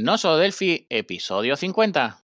No 0.00 0.16
Solo 0.16 0.36
Delphi, 0.36 0.86
episodio 0.90 1.56
50. 1.56 2.20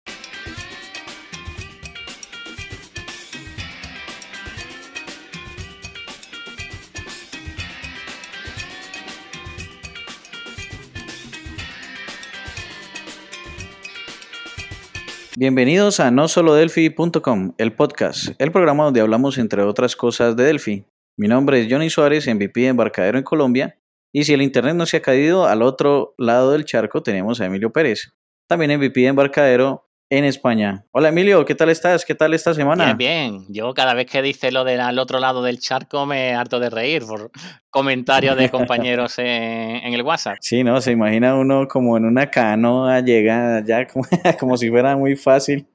Bienvenidos 15.38 15.99
a 15.99 16.09
nosolodelphi.com, 16.09 17.54
el 17.59 17.73
podcast, 17.73 18.29
el 18.39 18.51
programa 18.51 18.86
donde 18.86 19.01
hablamos 19.01 19.38
entre 19.38 19.61
otras 19.61 19.95
cosas 19.95 20.36
de 20.36 20.45
Delphi. 20.45 20.86
Mi 21.17 21.27
nombre 21.27 21.61
es 21.61 21.67
Johnny 21.70 21.91
Suárez, 21.91 22.27
MVP 22.27 22.61
de 22.61 22.67
Embarcadero 22.70 23.20
en 23.20 23.23
Colombia, 23.23 23.77
y 24.12 24.23
si 24.23 24.34
el 24.34 24.41
internet 24.41 24.76
no 24.76 24.86
se 24.86 24.98
ha 24.98 25.02
caído, 25.02 25.46
al 25.46 25.62
otro 25.62 26.16
lado 26.18 26.52
del 26.52 26.66
charco 26.66 27.04
tenemos 27.04 27.41
a 27.41 27.46
Emilio 27.46 27.71
Pérez, 27.71 28.14
también 28.48 28.78
MVP 28.78 29.02
de 29.02 29.08
Embarcadero 29.08 29.88
en 30.09 30.26
España. 30.26 30.84
Hola 30.91 31.09
Emilio, 31.09 31.45
¿qué 31.45 31.54
tal 31.54 31.70
estás? 31.70 32.04
¿Qué 32.04 32.16
tal 32.16 32.34
esta 32.34 32.54
semana? 32.54 32.94
Bien, 32.94 32.98
bien. 32.98 33.45
Yo 33.50 33.73
cada 33.76 33.94
vez 33.94 34.08
que 34.08 34.22
dice 34.23 34.52
lo 34.52 34.63
del 34.63 34.98
otro 34.98 35.20
lado 35.20 35.44
del 35.44 35.59
charco 35.59 36.05
me 36.08 36.34
harto 36.34 36.59
de 36.59 36.72
reír 36.72 37.05
por 37.05 37.30
comentarios 37.70 38.36
de 38.36 38.50
compañeros 38.50 39.16
en, 39.20 39.94
el 39.94 40.02
WhatsApp. 40.02 40.38
Sí, 40.41 40.64
no, 40.64 40.81
se 40.81 40.91
imagina 40.91 41.36
uno 41.36 41.67
como 41.67 41.95
en 41.98 42.05
una 42.05 42.31
canoa, 42.31 43.02
llega 43.02 43.64
ya 43.64 43.86
como, 43.88 44.05
como 44.40 44.58
si 44.58 44.70
fuera 44.70 44.98
muy 44.98 45.16
fácil. 45.16 45.67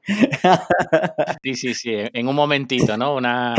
Sí, 1.42 1.54
sí, 1.54 1.74
sí, 1.74 1.92
en 1.94 2.26
un 2.26 2.34
momentito, 2.34 2.96
¿no? 2.96 3.14
Una 3.14 3.54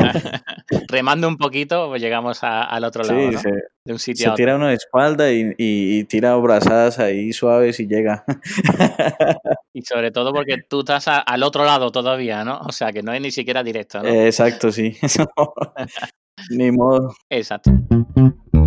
remando 0.89 1.27
un 1.27 1.37
poquito, 1.37 1.87
pues 1.87 2.01
llegamos 2.01 2.39
al 2.41 2.83
otro 2.83 3.03
lado, 3.03 3.31
¿no? 3.31 3.41
de 3.85 3.93
un 3.93 3.99
sitio 3.99 4.31
se 4.31 4.35
tira 4.35 4.55
uno 4.55 4.67
de 4.67 4.73
espalda 4.73 5.31
y, 5.31 6.03
tira 6.05 6.33
abrazadas 6.33 6.97
ahí 6.99 7.31
suaves 7.31 7.79
y 7.79 7.87
llega. 7.87 8.25
Y 9.75 9.81
sobre 9.81 10.09
todo 10.09 10.31
porque 10.31 10.63
tú 10.69 10.79
estás 10.79 11.05
al 11.07 11.43
otro 11.43 11.65
lado 11.65 11.91
todavía, 11.91 12.45
¿no? 12.45 12.61
O 12.61 12.71
sea, 12.71 12.93
que 12.93 13.03
no 13.03 13.11
es 13.11 13.19
ni 13.19 13.29
siquiera 13.29 13.61
directo, 13.61 14.01
¿no? 14.01 14.07
exacto, 14.07 14.71
sí. 14.71 14.95
ni 16.49 16.71
modo. 16.71 17.13
Exacto. 17.29 17.71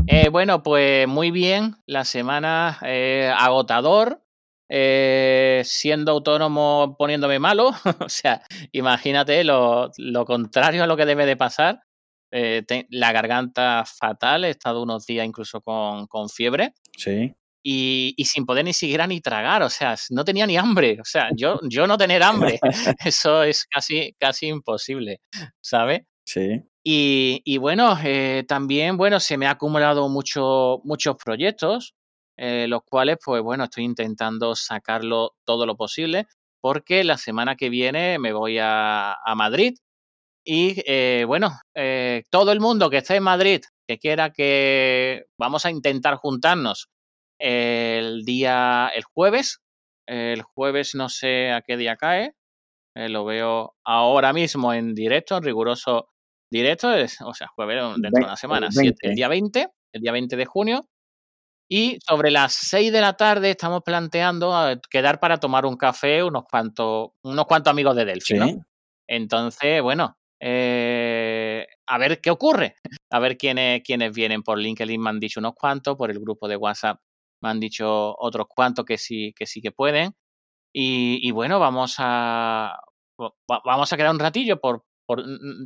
Eh, 0.06 0.28
bueno, 0.28 0.62
pues 0.62 1.08
muy 1.08 1.30
bien, 1.30 1.76
la 1.86 2.04
semana 2.04 2.78
eh, 2.82 3.32
agotador, 3.34 4.22
eh, 4.68 5.62
siendo 5.64 6.12
autónomo 6.12 6.94
poniéndome 6.98 7.38
malo, 7.38 7.70
o 8.00 8.08
sea, 8.10 8.42
imagínate 8.72 9.44
lo, 9.44 9.90
lo, 9.96 10.26
contrario 10.26 10.84
a 10.84 10.86
lo 10.86 10.98
que 10.98 11.06
debe 11.06 11.24
de 11.24 11.38
pasar. 11.38 11.84
la 12.30 13.12
garganta 13.12 13.84
fatal, 13.86 14.44
he 14.44 14.50
estado 14.50 14.82
unos 14.82 15.06
días 15.06 15.26
incluso 15.26 15.62
con, 15.62 16.06
con 16.06 16.28
fiebre. 16.28 16.74
Sí. 16.98 17.34
Y, 17.70 18.14
y, 18.16 18.24
sin 18.24 18.46
poder 18.46 18.64
ni 18.64 18.72
siquiera 18.72 19.06
ni 19.06 19.20
tragar, 19.20 19.62
o 19.62 19.68
sea, 19.68 19.94
no 20.08 20.24
tenía 20.24 20.46
ni 20.46 20.56
hambre, 20.56 20.96
o 21.02 21.04
sea, 21.04 21.28
yo, 21.36 21.60
yo 21.68 21.86
no 21.86 21.98
tener 21.98 22.22
hambre, 22.22 22.58
eso 23.04 23.42
es 23.42 23.66
casi, 23.66 24.14
casi 24.18 24.46
imposible, 24.46 25.20
¿sabes? 25.60 26.00
Sí. 26.24 26.62
Y, 26.82 27.58
bueno, 27.58 27.98
eh, 28.02 28.44
también, 28.48 28.96
bueno, 28.96 29.20
se 29.20 29.36
me 29.36 29.46
ha 29.46 29.50
acumulado 29.50 30.08
mucho, 30.08 30.80
muchos 30.84 31.16
proyectos, 31.22 31.94
eh, 32.38 32.64
los 32.68 32.80
cuales, 32.84 33.18
pues 33.22 33.42
bueno, 33.42 33.64
estoy 33.64 33.84
intentando 33.84 34.56
sacarlo 34.56 35.34
todo 35.44 35.66
lo 35.66 35.76
posible, 35.76 36.26
porque 36.62 37.04
la 37.04 37.18
semana 37.18 37.54
que 37.54 37.68
viene 37.68 38.18
me 38.18 38.32
voy 38.32 38.56
a, 38.58 39.14
Madrid. 39.36 39.74
Y 40.42 40.82
eh, 40.86 41.24
bueno, 41.26 41.50
todo 42.30 42.52
el 42.52 42.60
mundo 42.60 42.88
que 42.88 42.96
esté 42.96 43.16
en 43.16 43.24
Madrid, 43.24 43.60
que 43.86 43.98
quiera 43.98 44.30
que 44.30 45.26
vamos 45.38 45.66
a 45.66 45.70
intentar 45.70 46.14
juntarnos 46.14 46.88
el 47.38 48.24
día, 48.24 48.90
el 48.94 49.04
jueves, 49.04 49.60
el 50.06 50.42
jueves 50.42 50.94
no 50.94 51.08
sé 51.08 51.52
a 51.52 51.62
qué 51.62 51.76
día 51.76 51.96
cae, 51.96 52.34
lo 52.94 53.24
veo 53.24 53.76
ahora 53.84 54.32
mismo 54.32 54.72
en 54.74 54.94
directo, 54.94 55.36
en 55.36 55.44
riguroso 55.44 56.08
directo, 56.50 56.92
es, 56.94 57.20
o 57.20 57.34
sea, 57.34 57.46
jueves 57.48 57.82
dentro 57.96 58.20
de 58.20 58.24
una 58.24 58.36
semana, 58.36 58.68
el 59.02 59.14
día 59.14 59.28
20, 59.28 59.68
el 59.92 60.00
día 60.00 60.12
20 60.12 60.36
de 60.36 60.46
junio. 60.46 60.88
Y 61.70 61.98
sobre 62.08 62.30
las 62.30 62.54
6 62.54 62.90
de 62.92 63.00
la 63.02 63.12
tarde 63.12 63.50
estamos 63.50 63.82
planteando 63.84 64.54
quedar 64.90 65.20
para 65.20 65.38
tomar 65.38 65.66
un 65.66 65.76
café 65.76 66.22
unos 66.22 66.44
cuantos, 66.50 67.10
unos 67.22 67.44
cuantos 67.44 67.70
amigos 67.70 67.94
de 67.94 68.06
Delphi, 68.06 68.34
¿no? 68.34 68.64
Entonces, 69.06 69.82
bueno, 69.82 70.16
eh, 70.40 71.66
a 71.86 71.98
ver 71.98 72.22
qué 72.22 72.30
ocurre. 72.30 72.76
A 73.10 73.18
ver 73.18 73.36
quiénes, 73.36 73.82
quiénes 73.82 74.14
vienen. 74.14 74.42
Por 74.42 74.58
LinkedIn 74.58 75.00
me 75.00 75.10
han 75.10 75.20
dicho 75.20 75.40
unos 75.40 75.54
cuantos, 75.54 75.94
por 75.96 76.10
el 76.10 76.18
grupo 76.18 76.48
de 76.48 76.56
WhatsApp 76.56 76.98
me 77.42 77.50
han 77.50 77.60
dicho 77.60 78.16
otros 78.18 78.46
cuantos 78.48 78.84
que 78.84 78.98
sí 78.98 79.32
que, 79.36 79.46
sí 79.46 79.60
que 79.60 79.72
pueden. 79.72 80.14
Y, 80.74 81.20
y 81.26 81.30
bueno, 81.32 81.58
vamos 81.58 81.96
a, 81.98 82.78
vamos 83.64 83.92
a 83.92 83.96
quedar 83.96 84.12
un 84.12 84.18
ratillo 84.18 84.60
por, 84.60 84.84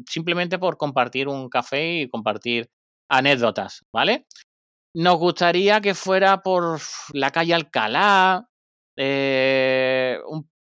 simplemente 0.08 0.58
por 0.58 0.76
compartir 0.76 1.28
un 1.28 1.48
café 1.48 2.02
y 2.02 2.08
compartir 2.08 2.70
anécdotas, 3.10 3.84
¿vale? 3.92 4.26
Nos 4.94 5.16
gustaría 5.18 5.80
que 5.80 5.94
fuera 5.94 6.42
por 6.42 6.80
la 7.12 7.30
calle 7.30 7.54
Alcalá, 7.54 8.46
eh, 8.96 10.18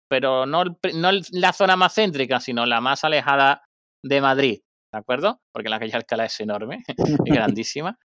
pero 0.09 0.47
no, 0.47 0.65
no 0.65 1.11
la 1.33 1.53
zona 1.53 1.77
más 1.77 1.95
céntrica, 1.95 2.41
sino 2.41 2.67
la 2.67 2.81
más 2.81 3.05
alejada 3.05 3.63
de 4.03 4.21
Madrid, 4.21 4.61
¿de 4.93 4.99
acuerdo? 4.99 5.41
Porque 5.53 5.69
la 5.69 5.79
calle 5.79 5.97
Alcalá 5.97 6.27
es 6.27 6.41
enorme, 6.41 6.85
es 6.89 6.97
grandísima. 7.25 7.99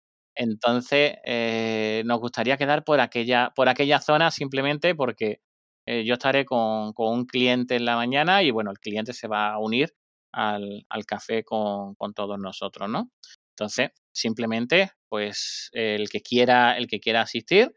Entonces, 0.40 1.18
eh, 1.24 2.02
nos 2.06 2.18
gustaría 2.18 2.56
quedar 2.56 2.82
por 2.82 2.98
aquella, 2.98 3.52
por 3.54 3.68
aquella 3.68 4.00
zona 4.00 4.30
simplemente 4.30 4.94
porque 4.94 5.42
eh, 5.86 6.02
yo 6.06 6.14
estaré 6.14 6.46
con, 6.46 6.94
con, 6.94 7.12
un 7.12 7.26
cliente 7.26 7.76
en 7.76 7.84
la 7.84 7.94
mañana 7.94 8.42
y 8.42 8.50
bueno, 8.50 8.70
el 8.70 8.78
cliente 8.78 9.12
se 9.12 9.28
va 9.28 9.52
a 9.52 9.58
unir 9.58 9.94
al, 10.32 10.86
al 10.88 11.04
café 11.04 11.44
con, 11.44 11.94
con, 11.94 12.14
todos 12.14 12.38
nosotros, 12.38 12.88
¿no? 12.88 13.10
Entonces, 13.50 13.90
simplemente, 14.14 14.92
pues 15.10 15.68
el 15.72 16.08
que 16.08 16.22
quiera, 16.22 16.78
el 16.78 16.86
que 16.86 17.00
quiera 17.00 17.20
asistir, 17.20 17.74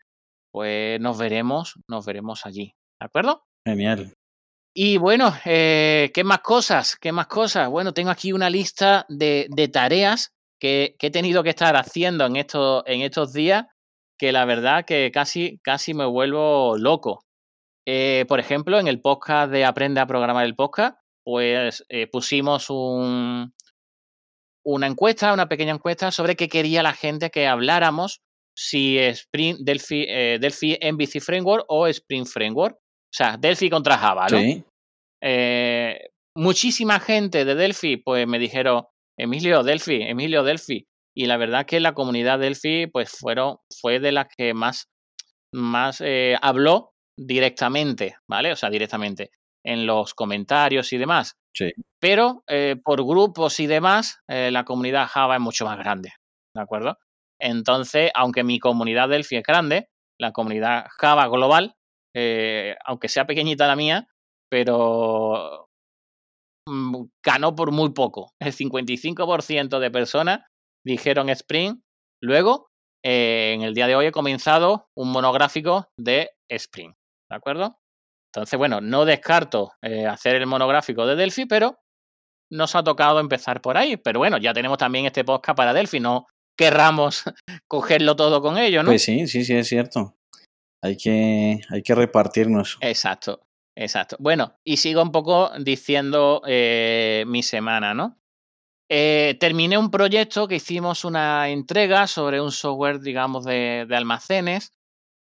pues 0.50 1.02
nos 1.02 1.18
veremos, 1.18 1.74
nos 1.90 2.06
veremos 2.06 2.46
allí, 2.46 2.74
¿de 2.98 3.06
acuerdo? 3.06 3.44
Genial. 3.68 4.14
Y 4.74 4.96
bueno, 4.96 5.34
eh, 5.44 6.12
¿qué 6.14 6.24
más 6.24 6.40
cosas? 6.40 6.96
¿Qué 6.96 7.12
más 7.12 7.28
cosas? 7.28 7.68
Bueno, 7.68 7.94
tengo 7.94 8.10
aquí 8.10 8.32
una 8.32 8.50
lista 8.50 9.06
de, 9.10 9.48
de 9.50 9.68
tareas 9.68 10.34
que, 10.64 10.96
que, 10.98 11.08
he 11.08 11.12
tenido 11.12 11.44
que 11.44 11.50
estar 11.50 11.76
haciendo 11.76 12.26
en 12.26 12.38
estos, 12.38 12.84
en 12.86 13.02
estos 13.02 13.34
días 13.34 13.66
que 14.18 14.32
la 14.32 14.46
verdad 14.46 14.86
que 14.86 15.12
casi, 15.12 15.60
casi 15.62 15.94
me 15.94 16.06
vuelvo 16.06 16.78
loco. 16.78 17.26
Eh, 17.86 18.24
por 18.30 18.40
ejemplo, 18.40 18.80
en 18.80 18.88
el 18.88 19.02
podcast 19.02 19.52
de 19.52 19.66
Aprende 19.66 20.00
a 20.00 20.08
programar 20.08 20.46
el 20.46 20.56
podcast, 20.56 20.98
pues 21.26 21.84
eh, 21.90 22.08
pusimos 22.08 22.70
un, 22.70 23.54
una 24.66 24.88
encuesta, 24.88 25.34
una 25.34 25.50
pequeña 25.50 25.74
encuesta 25.74 26.12
sobre 26.12 26.38
qué 26.38 26.48
quería 26.48 26.82
la 26.82 26.94
gente 26.94 27.30
que 27.30 27.46
habláramos, 27.46 28.22
si 28.58 28.98
Spring, 28.98 29.58
Delphi, 29.66 30.06
eh, 30.08 30.38
Delphi 30.40 30.80
MVC 30.82 31.20
Framework 31.20 31.66
o 31.68 31.88
Spring 31.88 32.26
Framework. 32.26 32.78
O 32.78 33.16
sea, 33.16 33.36
Delphi 33.36 33.70
contra 33.70 33.98
Java, 33.98 34.28
¿no? 34.32 34.40
Sí. 34.40 34.64
Eh, 35.22 36.08
muchísima 36.38 37.02
gente 37.02 37.44
de 37.44 37.56
Delphi, 37.56 37.98
pues 37.98 38.26
me 38.28 38.40
dijeron, 38.40 38.86
Emilio, 39.18 39.64
Delphi, 39.64 40.02
Emilio, 40.02 40.44
Delphi. 40.44 40.88
Y 41.16 41.26
la 41.28 41.38
verdad 41.38 41.66
que 41.66 41.80
la 41.80 41.94
comunidad 41.94 42.40
Delphi, 42.40 42.88
pues 42.88 43.12
fueron, 43.12 43.58
fue 43.80 44.00
de 44.00 44.12
las 44.12 44.28
que 44.36 44.54
más, 44.54 44.90
más 45.54 46.02
eh, 46.02 46.36
habló 46.42 46.94
directamente, 47.18 48.18
¿vale? 48.28 48.52
O 48.52 48.56
sea, 48.56 48.70
directamente 48.70 49.30
en 49.64 49.86
los 49.86 50.14
comentarios 50.14 50.92
y 50.92 50.98
demás. 50.98 51.36
Sí. 51.56 51.72
Pero 52.02 52.44
eh, 52.48 52.76
por 52.84 53.06
grupos 53.06 53.60
y 53.60 53.68
demás, 53.68 54.20
eh, 54.28 54.50
la 54.52 54.66
comunidad 54.66 55.08
Java 55.08 55.36
es 55.36 55.42
mucho 55.42 55.66
más 55.66 55.78
grande, 55.78 56.14
¿de 56.56 56.62
acuerdo? 56.62 56.98
Entonces, 57.40 58.12
aunque 58.16 58.44
mi 58.44 58.58
comunidad 58.60 59.10
Delphi 59.10 59.38
es 59.38 59.44
grande, 59.44 59.90
la 60.20 60.32
comunidad 60.32 60.88
Java 61.00 61.28
global, 61.28 61.76
aunque 62.86 63.10
sea 63.10 63.26
pequeñita 63.26 63.68
la 63.68 63.76
mía, 63.76 64.08
pero 64.50 65.68
ganó 67.26 67.56
por 67.56 67.72
muy 67.72 67.92
poco. 67.94 68.34
El 68.40 68.54
55% 68.54 69.80
de 69.80 69.92
personas 69.92 70.42
dijeron 70.86 71.30
Spring. 71.30 71.82
Luego, 72.22 72.68
en 73.04 73.64
el 73.64 73.74
día 73.74 73.88
de 73.88 73.96
hoy 73.96 74.08
he 74.08 74.12
comenzado 74.12 74.88
un 74.96 75.12
monográfico 75.12 75.90
de 75.98 76.32
Spring, 76.50 76.94
¿de 77.30 77.36
acuerdo? 77.36 77.78
Entonces, 78.34 78.58
bueno, 78.58 78.82
no 78.82 79.06
descarto 79.06 79.74
eh, 79.82 80.08
hacer 80.08 80.36
el 80.36 80.48
monográfico 80.48 81.06
de 81.06 81.16
Delphi, 81.16 81.46
pero 81.46 81.78
nos 82.52 82.76
ha 82.76 82.84
tocado 82.84 83.20
empezar 83.20 83.62
por 83.62 83.78
ahí. 83.78 83.98
Pero 83.98 84.20
bueno, 84.20 84.38
ya 84.38 84.54
tenemos 84.54 84.78
también 84.78 85.06
este 85.06 85.24
podcast 85.24 85.56
para 85.56 85.74
Delphi, 85.74 86.00
no 86.00 86.26
querramos 86.58 87.24
cogerlo 87.68 88.16
todo 88.16 88.42
con 88.42 88.58
ello, 88.58 88.84
¿no? 88.84 88.90
Pues 88.90 89.04
sí, 89.04 89.28
sí, 89.28 89.44
sí, 89.44 89.56
es 89.56 89.68
cierto. 89.68 90.16
Hay 90.82 90.98
que, 90.98 91.62
hay 91.70 91.82
que 91.84 91.96
repartirnos. 91.96 92.78
Exacto, 92.82 93.42
exacto. 93.76 94.18
Bueno, 94.20 94.56
y 94.64 94.78
sigo 94.78 95.02
un 95.02 95.12
poco 95.12 95.52
diciendo 95.60 96.42
eh, 96.48 97.24
mi 97.28 97.44
semana, 97.44 97.94
¿no? 97.94 98.20
Eh, 98.90 99.38
terminé 99.40 99.78
un 99.78 99.90
proyecto 99.90 100.48
que 100.48 100.56
hicimos 100.56 101.06
una 101.06 101.50
entrega 101.50 102.06
sobre 102.08 102.42
un 102.42 102.52
software, 102.52 103.00
digamos, 103.00 103.46
de, 103.46 103.86
de 103.88 103.96
almacenes 103.96 104.72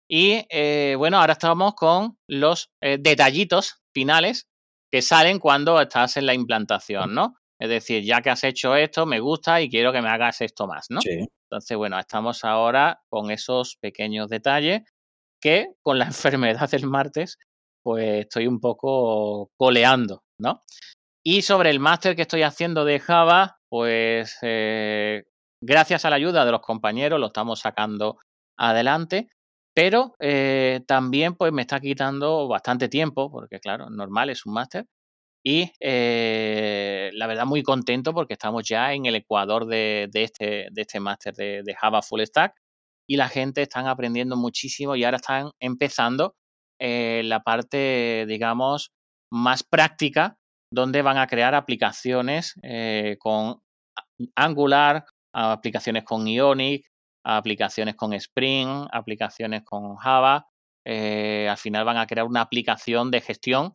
Y 0.09 0.47
eh, 0.51 0.97
bueno, 0.99 1.21
ahora 1.21 1.35
estamos 1.35 1.75
con 1.75 2.19
los 2.27 2.71
detallitos 2.81 3.83
finales 3.95 4.49
que 4.91 5.03
salen 5.03 5.39
cuando 5.39 5.81
estás 5.81 6.17
en 6.17 6.27
la 6.27 6.35
implantación, 6.35 7.15
¿no? 7.15 7.37
Es 7.61 7.69
decir, 7.69 8.03
ya 8.05 8.23
que 8.23 8.31
has 8.31 8.43
hecho 8.43 8.75
esto, 8.75 9.07
me 9.07 9.21
gusta 9.21 9.61
y 9.61 9.69
quiero 9.69 9.93
que 9.93 10.01
me 10.03 10.09
hagas 10.09 10.41
esto 10.41 10.67
más, 10.67 10.87
¿no? 10.89 11.01
Sí. 11.03 11.29
Entonces, 11.51 11.77
bueno, 11.77 11.99
estamos 11.99 12.45
ahora 12.45 13.03
con 13.09 13.31
esos 13.31 13.77
pequeños 13.77 14.29
detalles 14.29 14.83
que 15.41 15.69
con 15.83 15.99
la 15.99 16.07
enfermedad 16.07 16.71
del 16.71 16.87
martes, 16.87 17.39
pues 17.83 18.21
estoy 18.27 18.47
un 18.47 18.61
poco 18.61 19.51
coleando, 19.57 20.23
¿no? 20.39 20.61
Y 21.25 21.43
sobre 21.43 21.71
el 21.71 21.81
máster 21.81 22.17
que 22.17 22.23
estoy 22.23 22.43
haciendo 22.43 22.85
de 22.85 22.99
Java, 22.99 23.59
pues 23.69 24.39
eh, 24.43 25.25
gracias 25.63 26.05
a 26.05 26.11
la 26.11 26.17
ayuda 26.17 26.45
de 26.45 26.53
los 26.53 26.63
compañeros 26.63 27.21
lo 27.21 27.27
estamos 27.27 27.61
sacando 27.61 28.19
adelante, 28.59 29.29
pero 29.75 30.15
eh, 30.19 30.81
también 30.87 31.35
pues 31.35 31.53
me 31.53 31.63
está 31.63 31.81
quitando 31.81 32.49
bastante 32.49 32.89
tiempo, 32.89 33.31
porque 33.31 33.61
claro, 33.61 33.91
normal, 33.91 34.31
es 34.31 34.47
un 34.47 34.55
máster, 34.55 34.87
y 35.45 35.73
eh, 35.81 37.11
la 37.15 37.27
verdad 37.27 37.47
muy 37.47 37.63
contento 37.63 38.13
porque 38.13 38.35
estamos 38.35 38.69
ya 38.69 38.93
en 38.93 39.07
el 39.07 39.15
ecuador 39.15 39.67
de, 39.67 40.09
este, 40.13 40.69
de 40.71 40.83
este 40.83 41.01
máster 41.01 41.35
de, 41.35 41.63
de, 41.65 41.75
Java 41.75 42.03
Full 42.03 42.23
Stack 42.23 42.55
y 43.09 43.17
la 43.17 43.29
gente 43.29 43.63
están 43.63 43.87
aprendiendo 43.87 44.37
muchísimo 44.37 44.97
y 44.97 45.05
ahora 45.05 45.17
están 45.17 45.51
empezando 45.59 46.35
eh, 46.81 47.23
la 47.25 47.41
parte, 47.41 48.25
digamos, 48.27 48.91
más 49.31 49.63
práctica 49.63 50.37
donde 50.73 51.03
van 51.03 51.19
a 51.19 51.27
crear 51.27 51.55
aplicaciones 51.55 52.55
eh, 52.63 53.17
con 53.19 53.61
Angular, 54.37 55.05
aplicaciones 55.35 56.05
con 56.05 56.27
Ionic, 56.27 56.87
aplicaciones 57.25 57.97
con 57.97 58.13
Spring, 58.15 58.87
aplicaciones 58.93 59.63
con 59.65 59.97
Java. 59.97 60.47
Eh, 60.87 61.49
al 61.49 61.59
final 61.59 61.85
van 61.85 61.99
a 61.99 62.07
crear 62.07 62.27
una 62.27 62.41
aplicación 62.41 63.11
de 63.11 63.21
gestión 63.21 63.73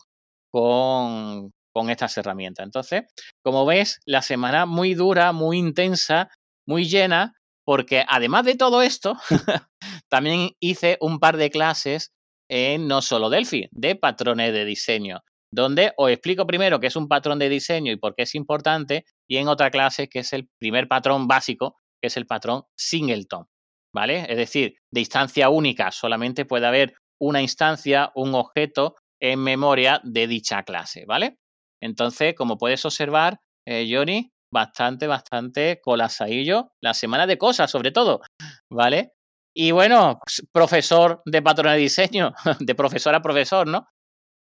con, 0.52 1.52
con 1.74 1.90
estas 1.90 2.18
herramientas. 2.18 2.66
Entonces, 2.66 3.04
como 3.44 3.66
ves, 3.66 4.00
la 4.06 4.22
semana 4.22 4.66
muy 4.66 4.94
dura, 4.94 5.32
muy 5.32 5.58
intensa, 5.58 6.30
muy 6.66 6.86
llena, 6.86 7.34
porque 7.66 8.06
además 8.08 8.46
de 8.46 8.56
todo 8.56 8.82
esto, 8.82 9.18
también 10.10 10.52
hice 10.60 10.98
un 11.02 11.20
par 11.20 11.38
de 11.38 11.50
clases 11.50 12.12
en 12.50 12.88
no 12.88 13.02
solo 13.02 13.30
Delphi, 13.30 13.68
de 13.72 13.96
patrones 13.96 14.54
de 14.54 14.66
diseño, 14.66 15.22
donde 15.52 15.94
os 15.98 16.12
explico 16.12 16.46
primero 16.46 16.80
qué 16.80 16.88
es 16.88 16.96
un 16.96 17.08
patrón 17.08 17.40
de 17.40 17.50
diseño 17.50 17.92
y 17.92 17.98
por 17.98 18.16
qué 18.16 18.24
es 18.24 18.36
importante, 18.36 19.06
y 19.28 19.38
en 19.38 19.48
otra 19.48 19.72
clase 19.72 20.10
que 20.10 20.20
es 20.20 20.34
el 20.34 20.50
primer 20.60 20.88
patrón 20.88 21.28
básico, 21.28 21.78
que 22.02 22.08
es 22.08 22.18
el 22.18 22.28
patrón 22.28 22.64
singleton, 22.76 23.46
¿vale? 23.94 24.26
Es 24.30 24.38
decir, 24.38 24.76
de 24.92 25.00
instancia 25.00 25.50
única, 25.50 25.92
solamente 25.92 26.46
puede 26.46 26.68
haber 26.68 26.94
una 27.20 27.42
instancia, 27.42 28.12
un 28.16 28.36
objeto 28.36 28.96
en 29.22 29.40
memoria 29.40 30.02
de 30.04 30.28
dicha 30.28 30.64
clase, 30.64 31.06
¿vale? 31.06 31.38
Entonces, 31.82 32.36
como 32.36 32.58
puedes 32.58 32.84
observar, 32.86 33.40
eh, 33.66 33.88
Johnny, 33.90 34.32
bastante, 34.52 35.08
bastante 35.08 35.80
colapsadillo 35.82 36.72
la 36.82 36.94
semana 36.94 37.28
de 37.28 37.38
cosas, 37.38 37.72
sobre 37.72 37.92
todo, 37.92 38.22
¿vale? 38.70 39.15
Y 39.58 39.72
bueno, 39.72 40.20
profesor 40.52 41.22
de 41.26 41.42
patrón 41.42 41.72
de 41.72 41.80
diseño, 41.80 42.34
de 42.60 42.76
profesor 42.76 43.16
a 43.16 43.22
profesor, 43.22 43.66
¿no? 43.66 43.88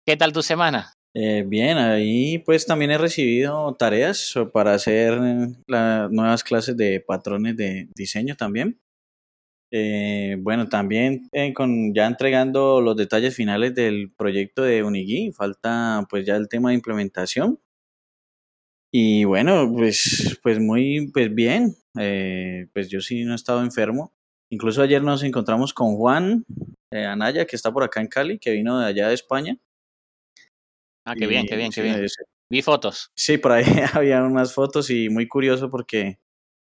¿Qué 0.05 0.15
tal 0.15 0.31
tu 0.31 0.43
semana? 0.43 0.93
Eh, 1.15 1.43
bien, 1.47 1.79
ahí 1.79 2.37
pues 2.37 2.67
también 2.67 2.91
he 2.91 2.97
recibido 2.99 3.75
tareas 3.75 4.35
para 4.53 4.75
hacer 4.75 5.19
las 5.65 6.11
nuevas 6.11 6.43
clases 6.43 6.77
de 6.77 6.99
patrones 7.01 7.57
de 7.57 7.89
diseño 7.95 8.35
también. 8.35 8.79
Eh, 9.71 10.37
bueno, 10.39 10.69
también 10.69 11.27
eh, 11.31 11.53
con 11.53 11.93
ya 11.95 12.05
entregando 12.05 12.79
los 12.79 12.95
detalles 12.95 13.35
finales 13.35 13.73
del 13.73 14.11
proyecto 14.15 14.61
de 14.61 14.83
Unigui, 14.83 15.31
falta 15.31 16.05
pues 16.07 16.23
ya 16.27 16.35
el 16.35 16.47
tema 16.47 16.69
de 16.69 16.75
implementación. 16.75 17.59
Y 18.91 19.23
bueno, 19.23 19.71
pues, 19.75 20.39
pues 20.43 20.59
muy 20.59 21.09
pues 21.11 21.33
bien, 21.33 21.75
pues 21.93 22.89
yo 22.89 23.01
sí 23.01 23.23
no 23.23 23.33
he 23.33 23.35
estado 23.35 23.63
enfermo. 23.63 24.13
Incluso 24.51 24.81
ayer 24.81 25.03
nos 25.03 25.23
encontramos 25.23 25.73
con 25.73 25.95
Juan 25.95 26.45
Anaya, 26.91 27.45
que 27.45 27.55
está 27.55 27.71
por 27.71 27.83
acá 27.83 28.01
en 28.01 28.07
Cali, 28.07 28.39
que 28.39 28.51
vino 28.51 28.79
de 28.79 28.87
allá 28.87 29.07
de 29.07 29.13
España. 29.13 29.57
Ah, 31.05 31.15
qué 31.17 31.27
bien, 31.27 31.45
qué 31.45 31.55
bien, 31.55 31.71
qué 31.71 31.81
bien. 31.81 32.05
Vi 32.51 32.61
fotos. 32.61 33.11
Sí, 33.15 33.37
por 33.37 33.51
ahí 33.51 33.63
había 33.93 34.23
unas 34.23 34.53
fotos 34.53 34.89
y 34.89 35.09
muy 35.09 35.27
curioso 35.27 35.69
porque 35.69 36.19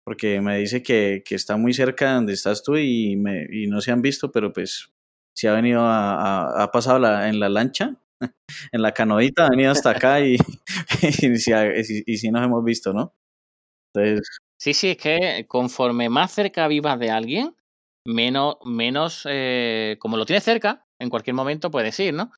porque 0.09 0.41
me 0.41 0.57
dice 0.57 0.83
que, 0.83 1.23
que, 1.23 1.35
está 1.35 1.59
muy 1.59 1.75
cerca 1.75 2.09
de 2.09 2.15
donde 2.15 2.33
estás 2.33 2.63
tú 2.63 2.79
y, 2.79 3.15
me, 3.17 3.47
y 3.53 3.67
no 3.67 3.83
se 3.83 3.91
han 3.91 4.01
visto, 4.01 4.33
pero 4.33 4.55
pues 4.55 4.91
si 5.37 5.47
ha 5.47 5.53
venido 5.53 5.83
a, 5.83 6.63
ha 6.63 6.71
pasado 6.71 6.99
la, 6.99 7.29
en 7.29 7.39
la 7.39 7.51
lancha, 7.51 7.95
en 8.73 8.81
la 8.81 8.95
canoita, 8.95 9.45
ha 9.45 9.51
venido 9.51 9.71
hasta 9.71 9.91
acá 9.91 10.21
y, 10.21 10.39
y, 11.03 12.17
si, 12.17 12.31
nos 12.31 12.43
hemos 12.43 12.65
visto, 12.65 12.95
¿no? 12.95 13.15
Entonces... 13.93 14.27
Sí, 14.59 14.73
sí, 14.73 14.89
es 14.93 14.97
que 14.97 15.45
conforme 15.47 16.09
más 16.09 16.33
cerca 16.33 16.67
vivas 16.69 16.99
de 16.99 17.11
alguien, 17.11 17.55
menos, 18.09 18.57
menos 18.65 19.27
eh, 19.29 19.97
como 20.01 20.17
lo 20.17 20.27
tienes 20.27 20.45
cerca, 20.45 20.85
en 21.01 21.11
cualquier 21.11 21.35
momento 21.35 21.71
puedes 21.71 21.99
ir, 22.01 22.15
¿no? 22.15 22.33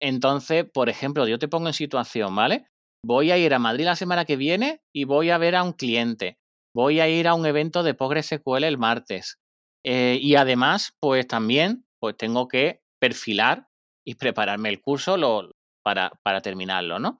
Entonces, 0.00 0.64
por 0.64 0.88
ejemplo, 0.88 1.28
yo 1.28 1.38
te 1.38 1.48
pongo 1.48 1.68
en 1.68 1.74
situación, 1.74 2.34
¿vale? 2.34 2.66
Voy 3.04 3.30
a 3.30 3.38
ir 3.38 3.52
a 3.52 3.58
Madrid 3.58 3.84
la 3.84 3.96
semana 3.96 4.24
que 4.24 4.36
viene 4.36 4.80
y 4.94 5.04
voy 5.04 5.30
a 5.30 5.38
ver 5.38 5.56
a 5.56 5.62
un 5.62 5.72
cliente 5.72 6.40
voy 6.74 7.00
a 7.00 7.08
ir 7.08 7.28
a 7.28 7.34
un 7.34 7.46
evento 7.46 7.82
de 7.82 7.94
PostgreSQL 7.94 8.64
el 8.64 8.78
martes. 8.78 9.38
Eh, 9.84 10.18
y 10.20 10.36
además, 10.36 10.94
pues 11.00 11.26
también 11.26 11.84
pues 12.00 12.16
tengo 12.16 12.48
que 12.48 12.80
perfilar 13.00 13.68
y 14.06 14.14
prepararme 14.14 14.68
el 14.68 14.80
curso 14.80 15.16
lo, 15.16 15.52
para, 15.82 16.10
para, 16.22 16.40
terminarlo, 16.40 16.98
¿no? 16.98 17.18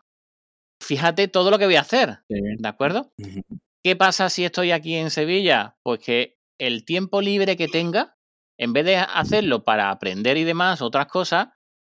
Fíjate 0.83 1.29
todo 1.29 1.51
lo 1.51 1.59
que 1.59 1.67
voy 1.67 1.77
a 1.77 1.83
hacer, 1.83 2.21
¿de 2.29 2.69
acuerdo? 2.69 3.13
¿Qué 3.85 3.97
pasa 3.97 4.31
si 4.31 4.45
estoy 4.45 4.73
aquí 4.73 4.95
en 4.95 5.11
Sevilla? 5.11 5.77
Pues 5.83 6.01
que 6.01 6.39
el 6.61 6.85
tiempo 6.85 7.21
libre 7.21 7.57
que 7.57 7.67
tenga, 7.67 8.17
en 8.59 8.73
vez 8.73 8.85
de 8.85 8.97
hacerlo 8.97 9.65
para 9.65 9.91
aprender 9.91 10.37
y 10.37 10.45
demás, 10.45 10.83
otras 10.83 11.07
cosas, 11.07 11.49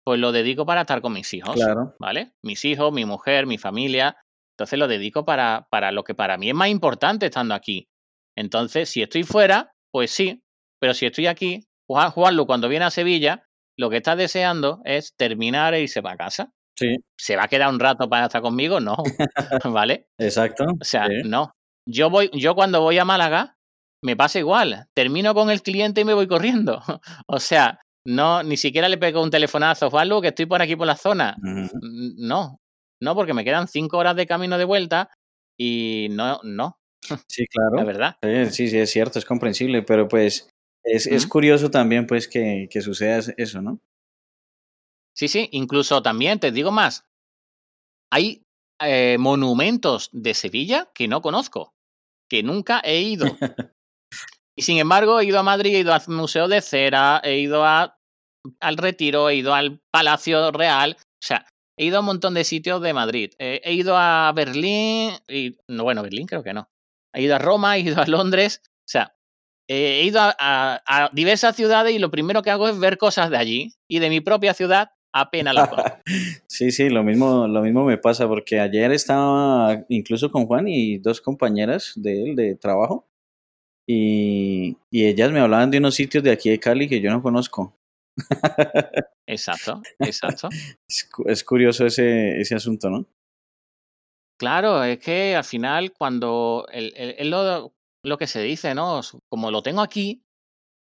pues 0.05 0.21
lo 0.21 0.33
dedico 0.33 0.67
para 0.67 0.83
estar 0.83 1.01
con 1.01 1.13
mis 1.13 1.33
hijos, 1.33 1.55
claro. 1.55 1.95
¿vale? 1.99 2.33
Mis 2.43 2.65
hijos, 2.65 2.93
mi 2.93 3.05
mujer, 3.05 3.47
mi 3.47 3.59
familia, 3.59 4.17
entonces 4.57 4.79
lo 4.79 4.89
dedico 4.89 5.25
para, 5.25 5.69
para 5.71 5.93
lo 5.93 6.05
que 6.05 6.15
para 6.15 6.37
mí 6.39 6.49
es 6.49 6.55
más 6.55 6.69
importante 6.69 7.27
estando 7.27 7.55
aquí. 7.55 7.89
Entonces, 8.37 8.89
si 8.89 9.03
estoy 9.03 9.23
fuera, 9.23 9.73
pues 9.93 10.11
sí, 10.11 10.43
pero 10.81 10.95
si 10.95 11.07
estoy 11.07 11.27
aquí, 11.27 11.65
Juan, 11.89 12.11
Juanlu 12.11 12.47
cuando 12.47 12.69
viene 12.69 12.85
a 12.85 12.91
Sevilla, 12.91 13.45
lo 13.79 13.91
que 13.91 13.99
está 13.99 14.17
deseando 14.17 14.81
es 14.85 15.15
terminar 15.17 15.75
e 15.75 15.83
irse 15.83 16.03
para 16.03 16.17
casa. 16.17 16.51
Sí. 16.79 16.97
¿Se 17.19 17.37
va 17.37 17.45
a 17.45 17.49
quedar 17.49 17.71
un 17.71 17.81
rato 17.81 18.09
para 18.09 18.27
estar 18.27 18.43
conmigo? 18.43 18.81
No. 18.81 18.97
¿Vale? 19.65 20.09
Exacto. 20.19 20.65
O 20.81 20.85
sea, 20.85 21.09
no. 21.25 21.53
Yo 21.89 22.11
voy, 22.11 22.31
yo 22.33 22.55
cuando 22.55 22.81
voy 22.81 22.99
a 22.99 23.05
Málaga, 23.05 23.56
me 24.03 24.17
pasa 24.17 24.39
igual. 24.39 24.87
Termino 24.95 25.35
con 25.35 25.51
el 25.51 25.63
cliente 25.63 26.03
y 26.03 26.05
me 26.05 26.15
voy 26.15 26.27
corriendo. 26.27 26.81
o 27.27 27.41
sea, 27.41 27.81
no, 28.05 28.43
ni 28.43 28.57
siquiera 28.57 28.89
le 28.89 28.99
pego 28.99 29.23
un 29.23 29.31
telefonazo, 29.31 29.91
Juanlu, 29.91 30.21
que 30.21 30.29
estoy 30.29 30.47
por 30.47 30.63
aquí 30.63 30.77
por 30.77 30.87
la 30.87 30.97
zona. 30.97 31.37
No, 31.41 32.61
no, 33.01 33.15
porque 33.15 33.35
me 33.35 33.45
quedan 33.45 33.69
cinco 33.69 33.99
horas 33.99 34.17
de 34.17 34.27
camino 34.27 34.59
de 34.59 34.65
vuelta 34.65 35.11
y 35.59 36.09
no, 36.11 36.41
no. 36.43 36.79
Sí, 37.29 37.47
claro. 37.47 37.77
La 37.77 37.85
verdad. 37.85 38.17
Sí, 38.51 38.69
sí, 38.69 38.79
es 38.79 38.91
cierto, 38.91 39.19
es 39.19 39.25
comprensible, 39.25 39.83
pero 39.83 40.09
pues 40.09 40.49
es, 40.83 41.07
es 41.07 41.27
curioso 41.27 41.71
también 41.71 42.07
pues 42.07 42.29
que, 42.29 42.69
que 42.71 42.81
suceda 42.81 43.21
eso, 43.37 43.63
¿no? 43.63 43.81
Sí, 45.15 45.29
sí, 45.29 45.49
incluso 45.53 46.03
también, 46.03 46.39
te 46.39 46.53
digo 46.53 46.71
más, 46.71 47.05
hay 48.11 48.45
eh, 48.81 49.17
monumentos 49.19 50.11
de 50.13 50.35
Sevilla 50.35 50.91
que 50.95 51.09
no 51.09 51.23
conozco, 51.23 51.75
que 52.29 52.43
nunca 52.43 52.81
he 52.85 53.01
ido. 53.01 53.25
y 54.57 54.63
sin 54.63 54.79
embargo, 54.79 55.21
he 55.21 55.27
ido 55.27 55.39
a 55.39 55.43
Madrid, 55.43 55.75
he 55.75 55.81
ido 55.81 55.93
al 55.93 56.03
Museo 56.09 56.49
de 56.49 56.61
Cera, 56.61 57.21
he 57.23 57.39
ido 57.39 57.65
a, 57.65 57.99
al 58.61 58.77
Retiro, 58.77 59.29
he 59.29 59.37
ido 59.37 59.55
al 59.55 59.81
Palacio 59.91 60.51
Real. 60.51 60.97
O 60.99 61.27
sea, 61.27 61.47
He 61.79 61.85
ido 61.85 61.99
a 61.99 62.01
un 62.01 62.07
montón 62.07 62.35
de 62.35 62.45
sitios 62.45 62.81
de 62.81 62.95
Madrid. 62.95 63.33
Eh, 63.39 63.61
he 63.63 63.75
ido 63.75 63.97
a 63.97 64.33
Berlín, 64.35 65.13
y, 65.29 65.57
no, 65.69 65.85
bueno, 65.85 66.03
Berlín 66.03 66.27
creo 66.27 66.43
que 66.43 66.55
no. 66.55 66.69
He 67.13 67.23
ido 67.23 67.37
a 67.37 67.39
Roma, 67.39 67.77
he 67.77 67.81
ido 67.81 68.01
a 68.01 68.07
Londres. 68.07 68.63
O 68.65 68.89
sea, 68.89 69.15
he 69.69 70.05
ido 70.05 70.21
a, 70.21 70.35
a, 70.39 71.11
diversas 71.13 71.55
ciudades 71.55 71.95
y 71.95 71.99
lo 71.99 72.11
primero 72.11 72.43
que 72.43 72.51
hago 72.51 72.69
es 72.69 72.79
ver 72.79 72.97
cosas 72.97 73.31
de 73.31 73.37
allí. 73.37 73.75
Y 73.89 73.99
de 73.99 74.09
mi 74.09 74.21
propia 74.21 74.55
ciudad 74.55 74.91
apenas 75.13 75.55
la 75.55 75.69
conozco. 75.69 75.99
sí, 76.49 76.71
sí, 76.71 76.89
lo 76.89 77.03
mismo, 77.03 77.47
lo 77.47 77.63
mismo 77.63 77.85
me 77.85 77.99
pasa 77.99 78.27
porque 78.27 78.61
ayer 78.61 78.93
estaba 78.93 79.85
incluso 79.89 80.31
con 80.31 80.47
Juan 80.47 80.69
y 80.69 80.99
dos 80.99 81.21
compañeras 81.21 81.93
de 81.97 82.23
él 82.23 82.37
de 82.37 82.55
trabajo. 82.55 83.07
Y, 83.89 84.77
y 84.91 85.07
ellas 85.07 85.31
me 85.31 85.41
hablaban 85.41 85.71
de 85.71 85.79
unos 85.79 85.95
sitios 85.95 86.25
de 86.25 86.33
aquí 86.33 86.51
de 86.51 86.59
Cali 86.59 86.89
que 86.89 87.01
yo 87.01 87.11
no 87.11 87.23
conozco. 87.23 87.77
Exacto, 89.29 89.83
exacto. 89.99 90.49
Es, 91.27 91.43
curioso 91.43 91.85
ese, 91.85 92.41
ese 92.41 92.55
asunto, 92.55 92.89
¿no? 92.89 93.07
Claro, 94.39 94.85
es 94.85 94.99
que 94.99 95.35
al 95.35 95.45
final 95.45 95.93
cuando 95.93 96.67
es 96.71 97.27
lo, 97.27 97.73
lo, 98.05 98.19
que 98.19 98.27
se 98.29 98.41
dice, 98.43 98.75
¿no? 98.75 99.01
Como 99.29 99.51
lo 99.51 99.63
tengo 99.63 99.81
aquí, 99.81 100.23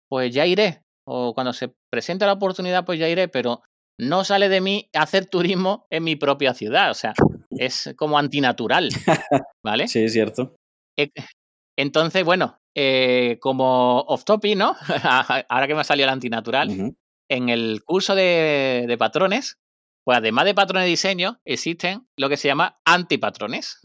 pues 0.08 0.32
ya 0.32 0.46
iré. 0.46 0.82
o 1.08 1.34
cuando 1.34 1.52
se 1.52 1.74
presente 1.90 2.26
la 2.26 2.34
oportunidad, 2.34 2.84
pues 2.84 3.00
ya 3.00 3.08
iré, 3.08 3.28
pero 3.28 3.62
no 3.98 4.24
sale 4.24 4.48
de 4.48 4.60
mí 4.60 4.88
hacer 4.94 5.26
turismo 5.26 5.86
en 5.90 6.04
mi 6.04 6.16
propia 6.16 6.54
ciudad. 6.54 6.90
O 6.90 6.94
sea, 6.94 7.14
es 7.50 7.94
como 7.96 8.18
antinatural. 8.18 8.90
¿Vale? 9.64 9.88
Sí, 9.88 10.04
es 10.04 10.12
cierto. 10.12 10.54
Eh, 10.98 11.10
entonces, 11.78 12.24
bueno, 12.24 12.58
eh, 12.78 13.38
como 13.40 14.00
off 14.00 14.24
topic, 14.24 14.54
¿no? 14.54 14.76
Ahora 15.48 15.66
que 15.66 15.74
me 15.74 15.80
ha 15.80 15.84
salido 15.84 16.06
el 16.06 16.12
antinatural, 16.12 16.94
en 17.28 17.48
el 17.48 17.82
curso 17.84 18.14
de, 18.14 18.84
de, 18.86 18.98
patrones, 18.98 19.58
pues 20.04 20.18
además 20.18 20.44
de 20.44 20.54
patrones 20.54 20.84
de 20.84 20.90
diseño, 20.90 21.40
existen 21.46 22.06
lo 22.18 22.28
que 22.28 22.36
se 22.36 22.48
llama 22.48 22.78
antipatrones. 22.84 23.80